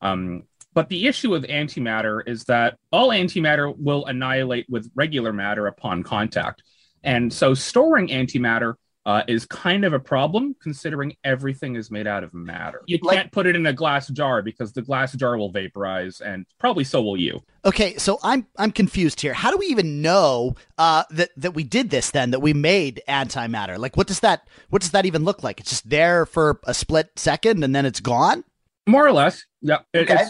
[0.00, 5.66] Um, but the issue with antimatter is that all antimatter will annihilate with regular matter
[5.66, 6.62] upon contact.
[7.04, 8.74] And so storing antimatter
[9.04, 12.82] uh, is kind of a problem considering everything is made out of matter.
[12.86, 16.20] You like, can't put it in a glass jar because the glass jar will vaporize
[16.20, 17.42] and probably so will you.
[17.64, 19.34] Okay, so I'm I'm confused here.
[19.34, 23.02] How do we even know uh, that that we did this then that we made
[23.08, 23.76] antimatter?
[23.78, 25.58] Like what does that what does that even look like?
[25.60, 28.44] It's just there for a split second and then it's gone?
[28.86, 29.44] More or less.
[29.60, 29.78] Yeah.
[29.92, 30.24] It, okay.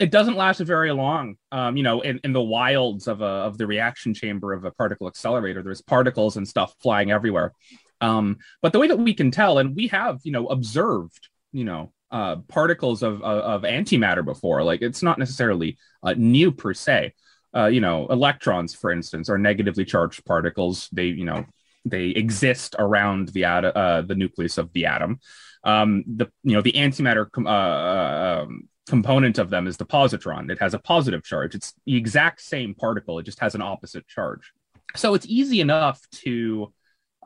[0.00, 1.36] It doesn't last very long.
[1.50, 4.70] Um, you know, in, in the wilds of a of the reaction chamber of a
[4.70, 7.52] particle accelerator, there's particles and stuff flying everywhere.
[8.00, 11.64] Um, but the way that we can tell, and we have, you know, observed, you
[11.64, 14.62] know, uh, particles of, of, of antimatter before.
[14.62, 17.14] Like it's not necessarily uh, new per se.
[17.54, 20.88] Uh, you know, electrons, for instance, are negatively charged particles.
[20.92, 21.46] They, you know,
[21.84, 25.20] they exist around the ad- uh, the nucleus of the atom.
[25.64, 29.86] Um, the you know the antimatter com- uh, uh um, component of them is the
[29.86, 30.50] positron.
[30.50, 31.54] It has a positive charge.
[31.54, 33.18] It's the exact same particle.
[33.18, 34.52] It just has an opposite charge.
[34.96, 36.72] So it's easy enough to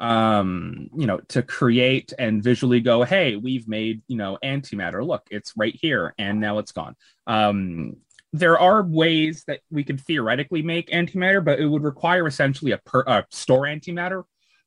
[0.03, 5.07] um you know to create and visually go hey we've made you know antimatter.
[5.07, 6.97] Look it's right here and now it's gone.
[7.27, 7.97] Um
[8.35, 12.79] there are ways that we could theoretically make antimatter but it would require essentially a,
[12.79, 14.25] per, store antimatter.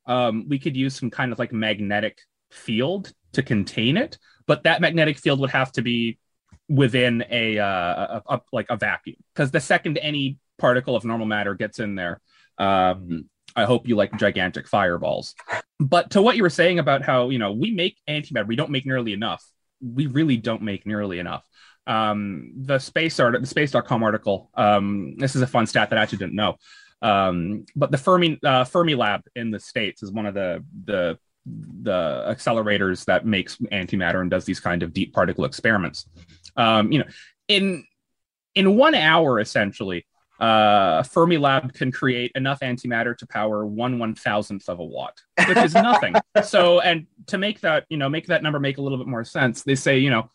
[0.08, 2.20] Um we could use some kind of like magnetic
[2.50, 4.18] field to contain it
[4.48, 6.18] but that magnetic field would have to be
[6.70, 11.28] within a, uh, a, a like a vacuum because the second any particle of normal
[11.28, 12.22] matter gets in there
[12.58, 15.36] um, i hope you like gigantic fireballs.
[15.80, 18.72] But to what you were saying about how you know we make antimatter we don't
[18.72, 19.44] make nearly enough.
[19.82, 21.46] We really don't make nearly enough.
[21.88, 26.02] Um, the space art the space.com article um, this is a fun stat that i
[26.02, 26.56] actually didn't know.
[27.02, 32.26] Um, but the fermi uh, Fermilab in the states is one of the the the
[32.28, 36.08] accelerators that makes antimatter and does these kind of deep particle experiments.
[36.58, 37.06] Um, you know
[37.48, 37.86] in
[38.56, 40.06] in one hour essentially
[40.40, 45.58] uh, Fermilab can create enough antimatter to power one one thousandth of a watt, which
[45.58, 46.16] is nothing.
[46.44, 49.24] so, and to make that, you know, make that number make a little bit more
[49.24, 50.30] sense, they say, you know,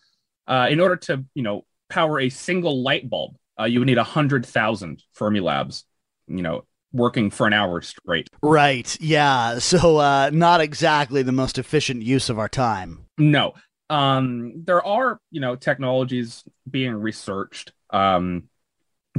[0.47, 3.99] uh, in order to, you know, power a single light bulb, uh, you would need
[3.99, 5.85] a hundred thousand Fermilabs,
[6.27, 8.29] you know, working for an hour straight.
[8.43, 8.97] Right.
[9.01, 9.59] Yeah.
[9.59, 13.07] So, uh, not exactly the most efficient use of our time.
[13.19, 13.55] No.
[13.91, 17.73] Um, there are, you know, technologies being researched.
[17.91, 18.49] Um,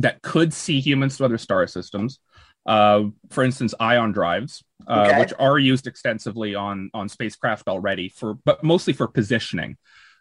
[0.02, 2.20] that could see humans to other star systems.
[2.66, 5.20] Uh, for instance, ion drives, uh, okay.
[5.20, 9.78] which are used extensively on on spacecraft already for, but mostly for positioning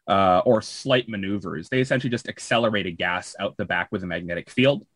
[0.07, 1.69] uh, or slight maneuvers.
[1.69, 4.87] They essentially just accelerate a gas out the back with a magnetic field,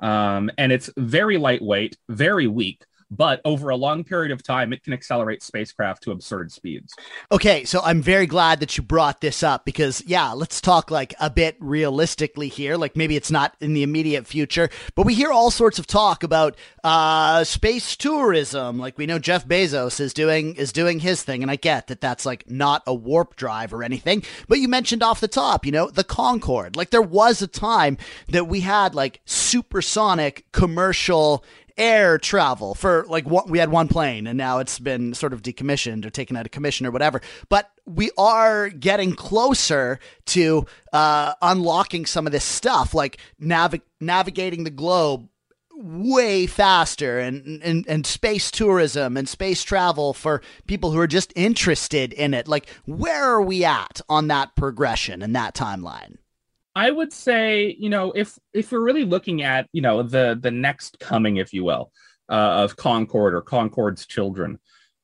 [0.00, 4.82] um, and it's very lightweight, very weak, but over a long period of time, it
[4.82, 6.94] can accelerate spacecraft to absurd speeds.
[7.30, 11.14] Okay, so I'm very glad that you brought this up because, yeah, let's talk like
[11.20, 12.76] a bit realistically here.
[12.76, 16.22] Like maybe it's not in the immediate future, but we hear all sorts of talk
[16.22, 18.78] about uh, space tourism.
[18.78, 22.00] Like we know Jeff Bezos is doing is doing his thing, and I get that
[22.00, 24.22] that's like not a warp drive or anything.
[24.48, 26.76] But you mentioned off the top, you know, the Concorde.
[26.76, 27.98] Like there was a time
[28.28, 31.44] that we had like supersonic commercial
[31.76, 35.42] air travel for like what we had one plane and now it's been sort of
[35.42, 37.20] decommissioned or taken out of commission or whatever.
[37.48, 44.64] But we are getting closer to uh, unlocking some of this stuff like navi- navigating
[44.64, 45.28] the globe
[45.74, 51.32] way faster and, and and space tourism and space travel for people who are just
[51.34, 52.46] interested in it.
[52.46, 56.18] Like where are we at on that progression and that timeline
[56.74, 60.50] I would say, you know, if if we're really looking at, you know, the the
[60.50, 61.92] next coming, if you will,
[62.28, 64.58] uh, of Concorde or Concorde's children,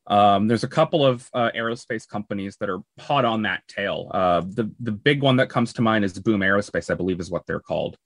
[0.07, 4.11] um, there's a couple of uh, aerospace companies that are hot on that tail.
[4.13, 7.31] Uh, the the big one that comes to mind is Boom Aerospace, I believe, is
[7.31, 7.99] what they're called,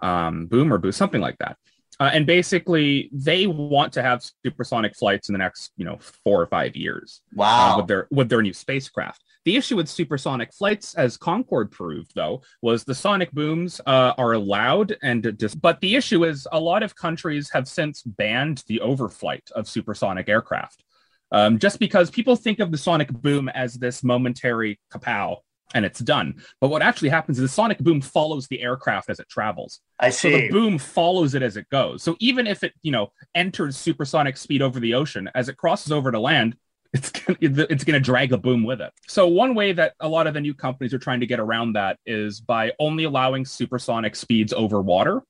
[0.00, 1.56] um, Boom or Boo, something like that.
[2.00, 6.40] Uh, and basically, they want to have supersonic flights in the next, you know, four
[6.40, 7.22] or five years.
[7.32, 7.76] Uh, wow!
[7.78, 9.22] with their with their new spacecraft.
[9.44, 14.32] The issue with supersonic flights, as Concorde proved, though, was the sonic booms uh, are
[14.32, 18.80] allowed, and dis- but the issue is a lot of countries have since banned the
[18.84, 20.84] overflight of supersonic aircraft,
[21.32, 25.38] um, just because people think of the sonic boom as this momentary kapow
[25.74, 26.42] and it's done.
[26.60, 29.80] But what actually happens is the sonic boom follows the aircraft as it travels.
[29.98, 30.30] I see.
[30.30, 32.02] So the boom follows it as it goes.
[32.02, 35.92] So even if it, you know, enters supersonic speed over the ocean, as it crosses
[35.92, 36.56] over to land,
[36.92, 38.92] it's gonna, it's going to drag the boom with it.
[39.06, 41.74] So one way that a lot of the new companies are trying to get around
[41.74, 45.22] that is by only allowing supersonic speeds over water.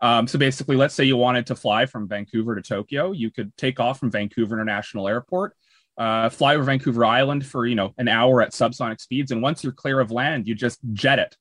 [0.00, 3.56] Um, so basically, let's say you wanted to fly from Vancouver to Tokyo, you could
[3.56, 5.54] take off from Vancouver International Airport,
[5.96, 9.64] uh, fly over Vancouver Island for you know an hour at subsonic speeds, and once
[9.64, 11.36] you're clear of land, you just jet it,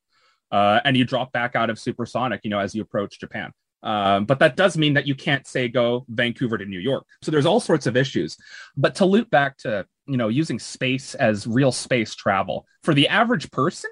[0.51, 3.51] uh, and you drop back out of supersonic, you know, as you approach Japan.
[3.83, 7.05] Um, but that does mean that you can't say go Vancouver to New York.
[7.21, 8.37] So there's all sorts of issues.
[8.75, 13.07] But to loop back to you know using space as real space travel for the
[13.07, 13.91] average person,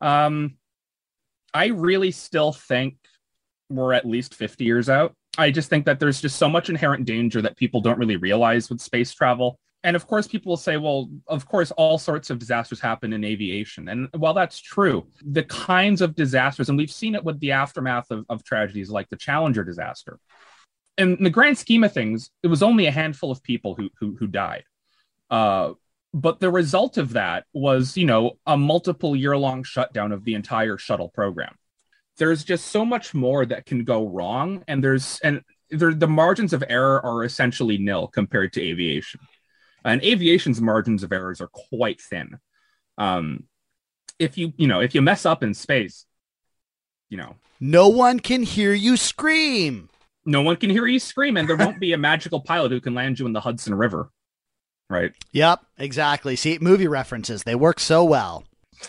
[0.00, 0.56] um,
[1.52, 2.96] I really still think
[3.68, 5.14] we're at least 50 years out.
[5.38, 8.70] I just think that there's just so much inherent danger that people don't really realize
[8.70, 12.40] with space travel and of course people will say well of course all sorts of
[12.40, 13.88] disasters happen in aviation.
[13.88, 18.10] And while that's true the kinds of disasters and we've seen it with the aftermath
[18.10, 20.18] of, of tragedies like the challenger disaster.
[20.98, 24.16] In the grand scheme of things it was only a handful of people who who,
[24.18, 24.64] who died.
[25.30, 25.74] Uh,
[26.12, 30.34] but the result of that was you know a multiple year long shutdown of the
[30.34, 31.54] entire shuttle program.
[32.18, 36.64] There's just so much more that can go wrong and there's and the margins of
[36.68, 39.20] error are essentially nil compared to aviation
[39.86, 42.38] and aviation's margins of errors are quite thin.
[42.98, 43.44] Um,
[44.18, 46.04] if you you know if you mess up in space,
[47.08, 49.88] you know no one can hear you scream.
[50.24, 52.94] No one can hear you scream, and there won't be a magical pilot who can
[52.94, 54.10] land you in the Hudson River.
[54.90, 55.12] Right.
[55.32, 55.60] Yep.
[55.78, 56.36] Exactly.
[56.36, 58.44] See, movie references they work so well.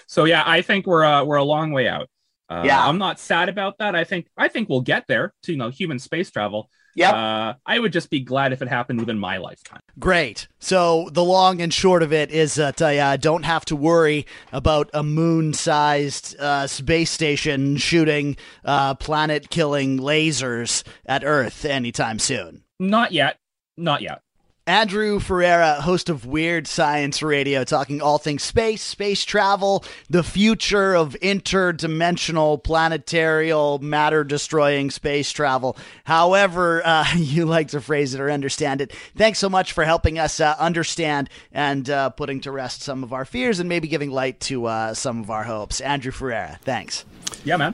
[0.08, 2.10] So yeah, I think we're uh, we're a long way out.
[2.50, 3.96] Uh, yeah, I'm not sad about that.
[3.96, 6.70] I think I think we'll get there to you know human space travel.
[6.98, 7.14] Yep.
[7.14, 9.82] Uh, I would just be glad if it happened within my lifetime.
[10.00, 10.48] Great.
[10.58, 14.26] So the long and short of it is that I uh, don't have to worry
[14.52, 18.36] about a moon-sized uh, space station shooting
[18.66, 22.64] uh, planet-killing lasers at Earth anytime soon.
[22.80, 23.38] Not yet.
[23.78, 24.22] Not yet.
[24.68, 30.94] Andrew Ferreira, host of Weird Science Radio, talking all things space, space travel, the future
[30.94, 38.30] of interdimensional, planetarial, matter destroying space travel, however uh, you like to phrase it or
[38.30, 38.92] understand it.
[39.16, 43.14] Thanks so much for helping us uh, understand and uh, putting to rest some of
[43.14, 45.80] our fears and maybe giving light to uh, some of our hopes.
[45.80, 47.06] Andrew Ferreira, thanks.
[47.46, 47.74] Yeah, man.